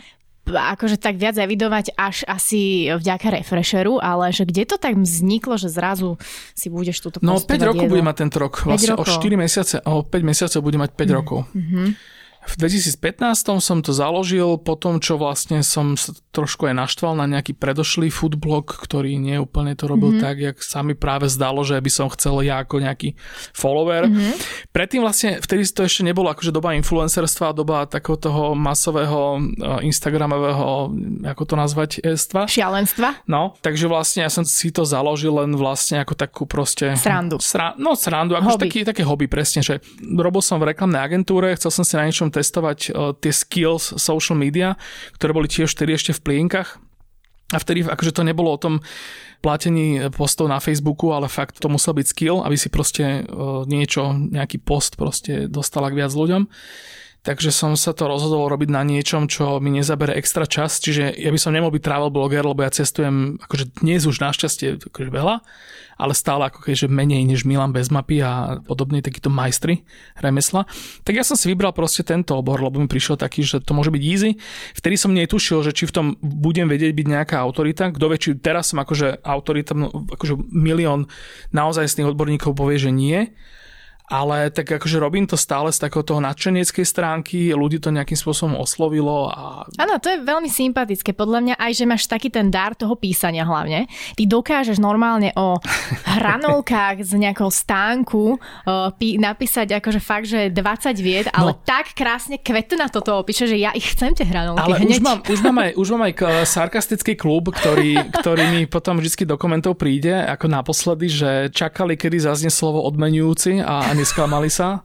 akože 0.47 1.03
tak 1.03 1.19
viac 1.19 1.35
evidovať 1.35 1.99
až 1.99 2.23
asi 2.23 2.87
vďaka 2.87 3.43
refresheru, 3.43 3.99
ale 3.99 4.31
že 4.31 4.47
kde 4.47 4.63
to 4.63 4.79
tak 4.79 4.95
vzniklo, 4.95 5.59
že 5.59 5.67
zrazu 5.67 6.23
si 6.55 6.71
budeš 6.71 7.03
túto 7.03 7.19
No 7.19 7.43
5 7.43 7.51
postovať 7.51 7.67
rokov 7.67 7.83
jedlo? 7.83 7.95
bude 7.99 8.05
mať 8.07 8.17
tento 8.23 8.39
rok. 8.39 8.55
Vlastne 8.63 8.95
o 8.95 9.03
rokov. 9.03 9.19
4 9.19 9.35
mesiace, 9.35 9.77
o 9.83 10.07
5 10.07 10.23
mesiacov 10.23 10.61
bude 10.63 10.79
mať 10.79 10.91
5 10.95 11.19
rokov. 11.19 11.39
Mhm. 11.51 11.85
V 12.47 12.55
2015 12.63 13.59
som 13.59 13.79
to 13.83 13.91
založil 13.91 14.57
po 14.63 14.79
tom, 14.79 15.03
čo 15.03 15.19
vlastne 15.19 15.67
som 15.67 15.99
sa 15.99 16.15
trošku 16.31 16.71
aj 16.71 16.75
naštval 16.77 17.19
na 17.19 17.27
nejaký 17.27 17.57
predošlý 17.57 18.13
foodblog, 18.13 18.71
ktorý 18.71 19.17
nie 19.17 19.41
úplne 19.41 19.75
to 19.75 19.91
robil 19.91 20.15
mm-hmm. 20.15 20.25
tak, 20.25 20.37
jak 20.39 20.57
sa 20.63 20.85
mi 20.87 20.93
práve 20.93 21.27
zdalo, 21.27 21.67
že 21.67 21.81
by 21.81 21.91
som 21.91 22.13
chcel 22.13 22.45
ja 22.45 22.63
ako 22.63 22.85
nejaký 22.85 23.17
follower. 23.57 24.07
Mm-hmm. 24.07 24.35
Predtým 24.71 25.01
vlastne, 25.01 25.43
vtedy 25.43 25.65
to 25.67 25.83
ešte 25.83 26.05
nebolo 26.05 26.31
akože 26.31 26.53
doba 26.53 26.77
influencerstva, 26.77 27.57
doba 27.57 27.89
takého 27.89 28.21
toho 28.21 28.53
masového 28.55 29.41
eh, 29.41 29.89
instagramového, 29.89 30.93
ako 31.25 31.43
to 31.43 31.55
nazvať, 31.57 31.91
estva. 32.05 32.45
Šialenstva? 32.47 33.27
No, 33.27 33.57
takže 33.65 33.89
vlastne 33.89 34.23
ja 34.23 34.31
som 34.31 34.45
si 34.45 34.69
to 34.71 34.85
založil 34.87 35.35
len 35.41 35.57
vlastne 35.57 36.05
ako 36.05 36.15
takú 36.15 36.43
proste... 36.45 36.95
Srandu. 36.95 37.41
Sra, 37.41 37.75
no 37.81 37.97
srandu, 37.97 38.37
akože 38.37 38.61
Hobby. 38.61 38.65
taký, 38.69 38.81
také 38.85 39.03
hobby 39.03 39.27
presne, 39.27 39.65
že 39.65 39.81
robil 40.05 40.45
som 40.45 40.61
v 40.61 40.71
reklamnej 40.77 41.01
agentúre, 41.01 41.57
chcel 41.57 41.73
som 41.73 41.83
si 41.83 41.97
na 41.97 42.05
niečom 42.05 42.29
testovať 42.37 42.79
uh, 42.93 43.17
tie 43.17 43.33
skills 43.33 43.97
social 43.97 44.37
media, 44.37 44.77
ktoré 45.17 45.33
boli 45.33 45.49
tiež 45.49 45.73
vtedy 45.73 45.97
ešte 45.97 46.13
v 46.13 46.25
plienkach. 46.25 46.77
A 47.55 47.63
vtedy 47.63 47.87
akože 47.87 48.13
to 48.13 48.27
nebolo 48.27 48.53
o 48.53 48.59
tom 48.59 48.83
platení 49.39 50.11
postov 50.11 50.51
na 50.51 50.59
Facebooku, 50.59 51.15
ale 51.15 51.31
fakt 51.31 51.63
to 51.63 51.71
musel 51.71 51.95
byť 51.95 52.07
skill, 52.11 52.43
aby 52.43 52.59
si 52.59 52.69
proste 52.69 53.23
uh, 53.23 53.63
niečo, 53.65 54.13
nejaký 54.13 54.61
post 54.61 54.99
proste 54.99 55.47
dostal 55.47 55.87
k 55.89 55.99
viac 56.03 56.13
ľuďom. 56.13 56.51
Takže 57.27 57.51
som 57.51 57.75
sa 57.75 57.91
to 57.91 58.07
rozhodol 58.07 58.47
robiť 58.47 58.71
na 58.71 58.87
niečom, 58.87 59.27
čo 59.27 59.59
mi 59.59 59.75
nezabere 59.75 60.15
extra 60.15 60.47
čas, 60.47 60.79
čiže 60.79 61.11
ja 61.11 61.35
by 61.35 61.39
som 61.43 61.51
nemohol 61.51 61.75
byť 61.75 61.83
travel 61.83 62.15
bloger, 62.15 62.47
lebo 62.47 62.63
ja 62.63 62.71
cestujem 62.71 63.43
akože 63.43 63.83
dnes 63.83 64.07
už 64.07 64.23
našťastie 64.23 64.79
akože 64.87 65.11
veľa, 65.11 65.43
ale 65.99 66.13
stále 66.15 66.47
ako 66.47 66.63
keďže 66.63 66.87
menej 66.87 67.27
než 67.27 67.43
Milan 67.43 67.75
bez 67.75 67.91
mapy 67.91 68.23
a 68.23 68.63
podobne 68.63 69.03
takíto 69.03 69.27
majstri 69.27 69.83
remesla. 70.23 70.71
Tak 71.03 71.19
ja 71.19 71.27
som 71.27 71.35
si 71.35 71.51
vybral 71.51 71.75
proste 71.75 72.07
tento 72.07 72.39
obor, 72.39 72.63
lebo 72.63 72.79
mi 72.79 72.87
prišiel 72.87 73.19
taký, 73.19 73.43
že 73.43 73.59
to 73.59 73.75
môže 73.75 73.91
byť 73.91 74.03
easy. 74.07 74.39
Vtedy 74.79 74.95
som 74.95 75.11
netušil, 75.11 75.67
že 75.67 75.75
či 75.75 75.91
v 75.91 75.95
tom 75.97 76.07
budem 76.23 76.71
vedieť 76.71 76.95
byť 76.95 77.07
nejaká 77.11 77.37
autorita. 77.43 77.91
Kto 77.91 78.07
vie, 78.13 78.23
či 78.23 78.39
teraz 78.39 78.71
som 78.71 78.79
akože 78.79 79.25
autorita, 79.27 79.75
akože 80.15 80.39
milión 80.55 81.11
naozaj 81.51 81.91
odborníkov 81.97 82.55
povie, 82.55 82.79
že 82.79 82.93
nie 82.95 83.35
ale 84.07 84.55
tak 84.55 84.71
akože 84.79 85.03
robím 85.03 85.27
to 85.27 85.35
stále 85.35 85.71
z 85.71 85.83
takého 85.83 86.07
toho 86.07 86.23
nadšeneckej 86.23 86.87
stránky, 86.87 87.51
ľudí 87.51 87.83
to 87.83 87.91
nejakým 87.91 88.15
spôsobom 88.15 88.55
oslovilo. 88.59 89.31
A... 89.31 89.67
Áno, 89.79 89.99
to 89.99 90.15
je 90.15 90.23
veľmi 90.23 90.47
sympatické. 90.47 91.11
Podľa 91.11 91.41
mňa 91.43 91.55
aj, 91.59 91.73
že 91.75 91.85
máš 91.85 92.07
taký 92.07 92.31
ten 92.31 92.51
dar 92.51 92.79
toho 92.79 92.95
písania 92.95 93.43
hlavne. 93.43 93.91
Ty 94.15 94.23
dokážeš 94.27 94.79
normálne 94.79 95.35
o 95.35 95.59
hranolkách 96.19 97.03
z 97.03 97.13
nejakého 97.19 97.51
stánku 97.51 98.39
uh, 98.39 98.95
pí- 98.95 99.19
napísať 99.19 99.79
akože 99.83 99.99
fakt, 99.99 100.31
že 100.31 100.55
20 100.55 100.97
vied, 101.03 101.27
ale 101.35 101.55
no. 101.55 101.61
tak 101.67 101.95
krásne 101.97 102.39
na 102.77 102.93
toto 102.93 103.17
opíše, 103.17 103.49
že 103.49 103.57
ja 103.57 103.73
ich 103.73 103.97
chcem 103.97 104.13
tie 104.13 104.29
hranolky 104.29 104.61
Ale 104.61 104.77
hneď. 104.85 104.97
už 104.97 105.01
mám, 105.01 105.19
už 105.25 105.41
mám 105.43 105.57
aj, 105.65 105.71
už 105.81 105.87
mám 105.97 106.03
aj 106.07 106.15
sarkastický 106.45 107.17
klub, 107.17 107.51
ktorý, 107.51 108.13
ktorý 108.21 108.45
mi 108.53 108.63
potom 108.69 109.01
vždy 109.01 109.25
dokumentov 109.25 109.81
príde, 109.81 110.13
ako 110.13 110.47
naposledy, 110.47 111.07
že 111.09 111.31
čakali, 111.51 111.97
kedy 111.97 112.21
zaznie 112.21 112.53
slovo 112.53 112.85
odmenujúci 112.85 113.65
a 113.65 113.96
nesklamali 113.97 114.53
sa. 114.53 114.85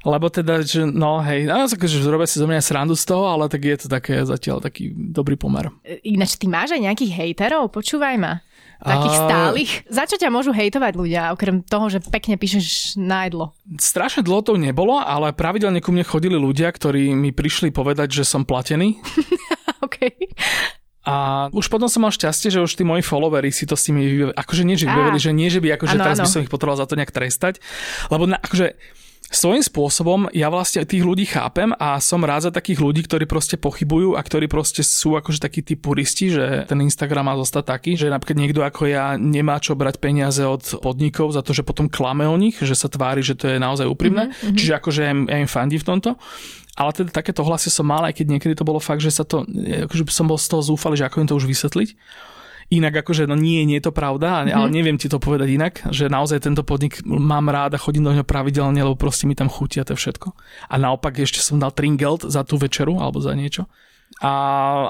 Lebo 0.00 0.32
teda, 0.32 0.64
že 0.64 0.88
no 0.88 1.20
hej, 1.20 1.44
no, 1.44 1.68
že 1.68 2.08
robia 2.08 2.24
si 2.24 2.40
zo 2.40 2.48
mňa 2.48 2.64
srandu 2.64 2.96
z 2.96 3.04
toho, 3.04 3.28
ale 3.28 3.52
tak 3.52 3.68
je 3.68 3.84
to 3.84 3.86
také 3.92 4.24
zatiaľ 4.24 4.64
taký 4.64 4.96
dobrý 4.96 5.36
pomer. 5.36 5.68
Ináč 6.00 6.40
ty 6.40 6.48
máš 6.48 6.72
aj 6.72 6.88
nejakých 6.88 7.12
hejterov? 7.12 7.68
Počúvaj 7.68 8.16
ma. 8.16 8.40
Takých 8.80 9.12
a... 9.12 9.20
stálych? 9.28 9.72
Za 9.92 10.08
čo 10.08 10.16
ťa 10.16 10.32
môžu 10.32 10.56
hejtovať 10.56 10.92
ľudia, 10.96 11.36
okrem 11.36 11.60
toho, 11.60 11.92
že 11.92 12.00
pekne 12.00 12.40
píšeš 12.40 12.96
na 12.96 13.28
jedlo? 13.28 13.52
Strašne 13.76 14.24
dlho 14.24 14.40
to 14.40 14.56
nebolo, 14.56 14.96
ale 14.96 15.36
pravidelne 15.36 15.84
ku 15.84 15.92
mne 15.92 16.08
chodili 16.08 16.40
ľudia, 16.40 16.72
ktorí 16.72 17.12
mi 17.12 17.28
prišli 17.28 17.68
povedať, 17.68 18.08
že 18.08 18.24
som 18.24 18.48
platený. 18.48 18.96
OK. 19.84 20.16
A 21.00 21.48
už 21.56 21.72
potom 21.72 21.88
som 21.88 22.04
mal 22.04 22.12
šťastie, 22.12 22.52
že 22.52 22.60
už 22.60 22.76
tí 22.76 22.84
moji 22.84 23.00
followery 23.00 23.48
si 23.48 23.64
to 23.64 23.72
s 23.72 23.88
tými, 23.88 24.36
akože 24.36 24.68
nie, 24.68 24.76
že 24.76 24.84
vyveli, 24.84 25.16
že 25.16 25.32
nie, 25.32 25.48
že 25.48 25.64
by 25.64 25.80
akože 25.80 25.96
ano, 25.96 26.04
teraz 26.04 26.18
ano. 26.20 26.24
by 26.28 26.32
som 26.32 26.42
ich 26.44 26.52
potreboval 26.52 26.76
za 26.76 26.84
to 26.84 26.98
nejak 27.00 27.08
trestať, 27.08 27.56
lebo 28.12 28.28
na, 28.28 28.36
akože 28.36 28.76
svojím 29.30 29.62
spôsobom 29.62 30.26
ja 30.34 30.50
vlastne 30.50 30.82
tých 30.82 31.06
ľudí 31.06 31.22
chápem 31.30 31.70
a 31.78 32.02
som 32.02 32.18
rád 32.26 32.50
za 32.50 32.52
takých 32.52 32.82
ľudí, 32.82 33.06
ktorí 33.06 33.30
proste 33.30 33.54
pochybujú 33.54 34.18
a 34.18 34.20
ktorí 34.20 34.50
proste 34.50 34.82
sú 34.82 35.14
akože 35.14 35.38
takí 35.38 35.62
tí 35.62 35.78
puristi, 35.78 36.34
že 36.34 36.66
ten 36.66 36.82
Instagram 36.82 37.30
má 37.30 37.34
zostať 37.38 37.64
taký, 37.78 37.94
že 37.94 38.10
napríklad 38.10 38.42
niekto 38.42 38.60
ako 38.66 38.90
ja 38.90 39.14
nemá 39.14 39.62
čo 39.62 39.78
brať 39.78 40.02
peniaze 40.02 40.42
od 40.42 40.82
podnikov 40.82 41.30
za 41.30 41.46
to, 41.46 41.54
že 41.54 41.62
potom 41.62 41.86
klame 41.86 42.26
o 42.26 42.34
nich, 42.34 42.58
že 42.58 42.74
sa 42.74 42.90
tvári, 42.90 43.22
že 43.22 43.38
to 43.38 43.46
je 43.46 43.62
naozaj 43.62 43.86
úprimné. 43.86 44.34
Mm-hmm. 44.34 44.58
Čiže 44.58 44.72
akože 44.82 45.00
ja 45.06 45.10
im, 45.14 45.22
ja 45.30 45.38
im 45.38 45.48
fandí 45.48 45.78
v 45.78 45.86
tomto. 45.86 46.18
Ale 46.78 46.94
teda 46.94 47.10
takéto 47.10 47.42
hlasy 47.42 47.68
som 47.72 47.86
mal, 47.86 48.06
aj 48.06 48.14
keď 48.22 48.26
niekedy 48.30 48.54
to 48.54 48.64
bolo 48.64 48.78
fakt, 48.78 49.02
že 49.02 49.10
sa 49.10 49.26
to, 49.26 49.42
akože 49.90 50.06
som 50.10 50.30
bol 50.30 50.38
z 50.38 50.46
toho 50.50 50.62
zúfalý, 50.62 50.94
že 50.94 51.06
ako 51.06 51.26
im 51.26 51.28
to 51.28 51.38
už 51.38 51.50
vysvetliť. 51.50 51.98
Inak 52.70 53.02
akože, 53.02 53.26
no 53.26 53.34
nie, 53.34 53.66
nie 53.66 53.82
je 53.82 53.90
to 53.90 53.94
pravda, 53.94 54.46
mm-hmm. 54.46 54.54
ale 54.54 54.66
neviem 54.70 54.94
ti 54.94 55.10
to 55.10 55.18
povedať 55.18 55.48
inak, 55.50 55.74
že 55.90 56.06
naozaj 56.06 56.46
tento 56.46 56.62
podnik 56.62 57.02
mám 57.02 57.50
rád 57.50 57.74
a 57.74 57.82
chodím 57.82 58.06
do 58.06 58.14
neho 58.14 58.22
pravidelne, 58.22 58.78
lebo 58.78 58.94
proste 58.94 59.26
mi 59.26 59.34
tam 59.34 59.50
chutia 59.50 59.82
to 59.82 59.98
všetko. 59.98 60.30
A 60.70 60.74
naopak 60.78 61.18
ešte 61.18 61.42
som 61.42 61.58
dal 61.58 61.74
tringelt 61.74 62.22
za 62.30 62.46
tú 62.46 62.54
večeru 62.54 63.02
alebo 63.02 63.18
za 63.18 63.34
niečo. 63.34 63.66
A, 64.20 64.32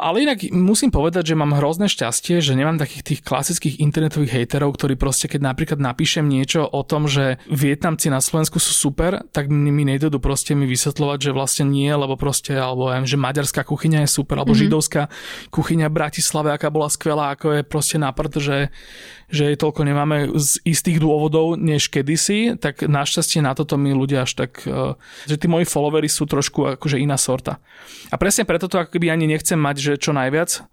ale 0.03 0.27
inak 0.27 0.43
musím 0.51 0.90
povedať, 0.90 1.31
že 1.31 1.38
mám 1.38 1.55
hrozné 1.55 1.87
šťastie, 1.87 2.43
že 2.43 2.59
nemám 2.59 2.83
takých 2.83 3.07
tých 3.07 3.21
klasických 3.23 3.79
internetových 3.79 4.43
hejterov, 4.43 4.75
ktorí 4.75 4.99
proste, 4.99 5.31
keď 5.31 5.55
napríklad 5.55 5.79
napíšem 5.79 6.27
niečo 6.27 6.66
o 6.66 6.83
tom, 6.83 7.07
že 7.07 7.38
Vietnamci 7.47 8.11
na 8.11 8.19
Slovensku 8.19 8.59
sú 8.59 8.75
super, 8.75 9.23
tak 9.31 9.47
mi, 9.47 9.71
mi 9.71 9.87
nejdú 9.87 10.19
proste 10.19 10.59
mi 10.59 10.66
vysvetľovať, 10.66 11.31
že 11.31 11.31
vlastne 11.31 11.71
nie, 11.71 11.87
lebo 11.95 12.19
proste, 12.19 12.59
alebo 12.59 12.90
viem, 12.90 13.07
že 13.07 13.14
maďarská 13.14 13.62
kuchyňa 13.62 14.03
je 14.03 14.11
super, 14.11 14.35
alebo 14.35 14.51
mm-hmm. 14.51 14.66
židovská 14.66 15.03
kuchyňa 15.55 15.87
v 15.87 15.95
Bratislave, 15.95 16.51
aká 16.51 16.66
bola 16.66 16.90
skvelá, 16.90 17.31
ako 17.31 17.55
je 17.55 17.62
proste 17.62 18.03
na 18.03 18.11
že 18.35 18.75
že 19.31 19.47
jej 19.47 19.57
toľko 19.57 19.87
nemáme 19.87 20.35
z 20.35 20.59
istých 20.66 20.99
dôvodov 20.99 21.55
než 21.55 21.87
kedysi, 21.87 22.59
tak 22.59 22.83
našťastie 22.83 23.38
na 23.40 23.55
toto 23.55 23.79
my 23.79 23.95
ľudia 23.95 24.27
až 24.27 24.35
tak, 24.35 24.66
eh, 24.66 24.99
že 25.31 25.38
tí 25.38 25.47
moji 25.47 25.64
followery 25.64 26.11
sú 26.11 26.27
trošku 26.27 26.77
akože 26.77 26.99
iná 26.99 27.14
sorta. 27.14 27.62
A 28.11 28.19
presne 28.19 28.43
preto 28.43 28.66
to 28.66 28.83
ako 28.83 28.99
keby 28.99 29.14
ani 29.14 29.19
nechcem 29.26 29.59
mať, 29.59 29.76
že 29.80 29.92
čo 29.96 30.12
najviac, 30.12 30.70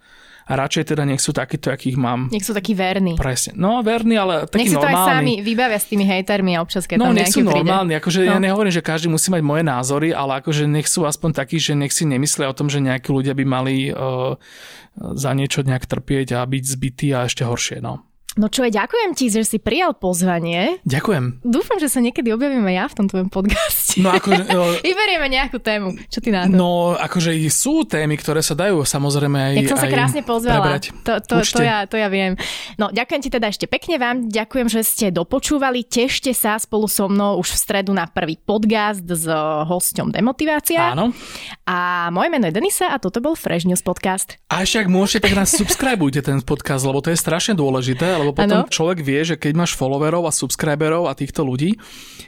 a 0.47 0.55
radšej 0.55 0.95
teda 0.95 1.03
nech 1.03 1.19
sú 1.19 1.35
takíto, 1.35 1.67
akých 1.67 1.99
mám. 1.99 2.31
Nech 2.31 2.47
sú 2.47 2.55
takí 2.55 2.71
verní. 2.71 3.19
Presne. 3.19 3.51
No, 3.59 3.83
verní, 3.83 4.15
ale 4.15 4.47
takí 4.47 4.71
Nech 4.71 4.71
si 4.71 4.79
to 4.79 4.87
normálni. 4.87 5.03
aj 5.03 5.11
sami 5.11 5.33
vybavia 5.43 5.75
s 5.75 5.87
tými 5.91 6.07
hejtermi 6.07 6.55
a 6.55 6.63
občas, 6.63 6.87
keď 6.87 7.03
no, 7.03 7.05
tam 7.11 7.19
nech 7.19 7.35
sú 7.35 7.43
normálni. 7.43 7.91
Príde. 7.91 7.99
Akože 7.99 8.19
no. 8.23 8.27
ja 8.31 8.37
nehovorím, 8.39 8.71
že 8.71 8.79
každý 8.79 9.11
musí 9.11 9.27
mať 9.27 9.43
moje 9.43 9.63
názory, 9.67 10.15
ale 10.15 10.39
akože 10.39 10.63
nech 10.71 10.87
sú 10.87 11.03
aspoň 11.03 11.35
takí, 11.35 11.59
že 11.59 11.75
nech 11.75 11.91
si 11.91 12.07
nemyslia 12.07 12.47
o 12.47 12.55
tom, 12.55 12.71
že 12.71 12.79
nejakí 12.79 13.11
ľudia 13.11 13.35
by 13.35 13.43
mali 13.43 13.91
uh, 13.91 14.39
za 14.95 15.35
niečo 15.35 15.67
nejak 15.67 15.83
trpieť 15.83 16.39
a 16.39 16.47
byť 16.47 16.63
zbytí 16.63 17.11
a 17.11 17.27
ešte 17.27 17.43
horšie. 17.43 17.83
No. 17.83 18.06
No 18.37 18.47
čo 18.53 18.61
je, 18.63 18.71
ďakujem 18.71 19.11
ti, 19.17 19.33
že 19.33 19.41
si 19.41 19.57
prijal 19.57 19.97
pozvanie. 19.97 20.77
Ďakujem. 20.85 21.41
Dúfam, 21.41 21.81
že 21.81 21.89
sa 21.89 21.97
niekedy 21.97 22.29
objavíme 22.29 22.69
ja 22.69 22.85
v 22.85 22.93
tom 22.93 23.05
tvojom 23.09 23.29
podcaste. 23.33 23.99
No 23.99 24.13
ako... 24.13 24.29
No, 24.47 24.63
Vyberieme 24.79 25.27
nejakú 25.27 25.59
tému. 25.59 25.97
Čo 26.07 26.23
ty 26.23 26.29
na 26.31 26.47
to? 26.47 26.53
No 26.55 26.95
akože 26.95 27.35
sú 27.51 27.83
témy, 27.83 28.15
ktoré 28.15 28.39
sa 28.45 28.53
dajú 28.53 28.85
samozrejme 28.85 29.37
aj 29.37 29.53
Jak 29.59 29.71
som 29.73 29.81
sa 29.81 29.89
krásne 29.89 30.21
pozvala. 30.23 30.61
Prebrať. 30.61 30.83
To, 31.03 31.13
to, 31.19 31.35
to, 31.41 31.61
ja, 31.65 31.83
to 31.89 31.97
ja 31.99 32.07
viem. 32.07 32.37
No 32.77 32.93
ďakujem 32.93 33.21
ti 33.25 33.29
teda 33.33 33.49
ešte 33.49 33.65
pekne 33.65 33.97
vám. 33.97 34.29
Ďakujem, 34.29 34.67
že 34.71 34.81
ste 34.85 35.07
dopočúvali. 35.09 35.83
Tešte 35.83 36.31
sa 36.31 36.55
spolu 36.61 36.85
so 36.87 37.09
mnou 37.09 37.41
už 37.41 37.53
v 37.53 37.57
stredu 37.59 37.91
na 37.91 38.05
prvý 38.07 38.37
podcast 38.37 39.03
s 39.03 39.25
hosťom 39.67 40.13
Demotivácia. 40.13 40.93
Áno. 40.93 41.11
A 41.67 42.07
moje 42.13 42.29
meno 42.31 42.47
je 42.47 42.53
Denisa 42.55 42.93
a 42.93 43.01
toto 43.01 43.19
bol 43.19 43.33
Fresh 43.33 43.67
News 43.67 43.83
podcast. 43.83 44.37
A 44.47 44.63
ešte 44.63 44.85
ak 44.85 44.87
môžete, 44.87 45.27
tak 45.27 45.33
nás 45.35 45.51
subscribeujte 45.59 46.21
ten 46.23 46.39
podcast, 46.39 46.85
lebo 46.85 47.01
to 47.03 47.11
je 47.11 47.17
strašne 47.17 47.57
dôležité, 47.57 48.15
lebo 48.27 48.35
potom 48.35 48.67
ano. 48.67 48.69
človek 48.69 48.99
vie, 48.99 49.23
že 49.23 49.35
keď 49.39 49.53
máš 49.55 49.79
followerov 49.79 50.27
a 50.27 50.35
subscriberov 50.35 51.07
a 51.07 51.15
týchto 51.15 51.47
ľudí, 51.47 51.79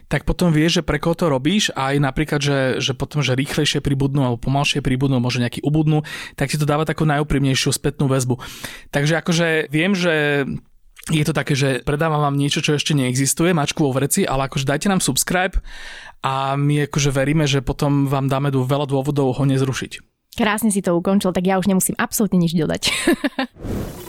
tak 0.07 0.23
potom 0.25 0.49
vie, 0.49 0.65
že 0.71 0.81
pre 0.81 0.97
koho 0.97 1.13
to 1.13 1.27
robíš 1.27 1.69
a 1.75 1.93
aj 1.93 1.95
napríklad, 2.01 2.39
že, 2.41 2.59
že 2.79 2.95
potom, 2.95 3.19
že 3.21 3.37
rýchlejšie 3.37 3.83
pribudnú 3.83 4.25
alebo 4.25 4.41
pomalšie 4.41 4.81
pribudnú, 4.81 5.21
možno 5.21 5.45
nejaký 5.45 5.61
ubudnú, 5.61 6.01
tak 6.33 6.49
ti 6.49 6.57
to 6.57 6.65
dáva 6.65 6.87
takú 6.87 7.05
najúprimnejšiu 7.05 7.69
spätnú 7.75 8.09
väzbu. 8.09 8.39
Takže 8.89 9.19
akože 9.21 9.69
viem, 9.69 9.93
že 9.93 10.47
je 11.09 11.25
to 11.25 11.33
také, 11.33 11.57
že 11.57 11.81
predávam 11.81 12.21
vám 12.21 12.37
niečo, 12.37 12.61
čo 12.61 12.77
ešte 12.77 12.93
neexistuje, 12.93 13.53
mačku 13.53 13.81
vo 13.81 13.93
vreci, 13.93 14.23
ale 14.25 14.45
akože 14.45 14.65
dajte 14.65 14.87
nám 14.89 15.01
subscribe 15.01 15.57
a 16.21 16.53
my 16.53 16.85
akože 16.85 17.09
veríme, 17.09 17.49
že 17.49 17.65
potom 17.65 18.05
vám 18.05 18.29
dáme 18.29 18.53
veľa 18.53 18.85
dôvodov 18.85 19.33
ho 19.33 19.43
nezrušiť. 19.45 20.05
Krásne 20.37 20.69
si 20.69 20.85
to 20.85 20.93
ukončil, 20.93 21.33
tak 21.33 21.49
ja 21.49 21.57
už 21.57 21.65
nemusím 21.65 21.97
absolútne 21.97 22.37
nič 22.37 22.53
dodať. 22.53 22.83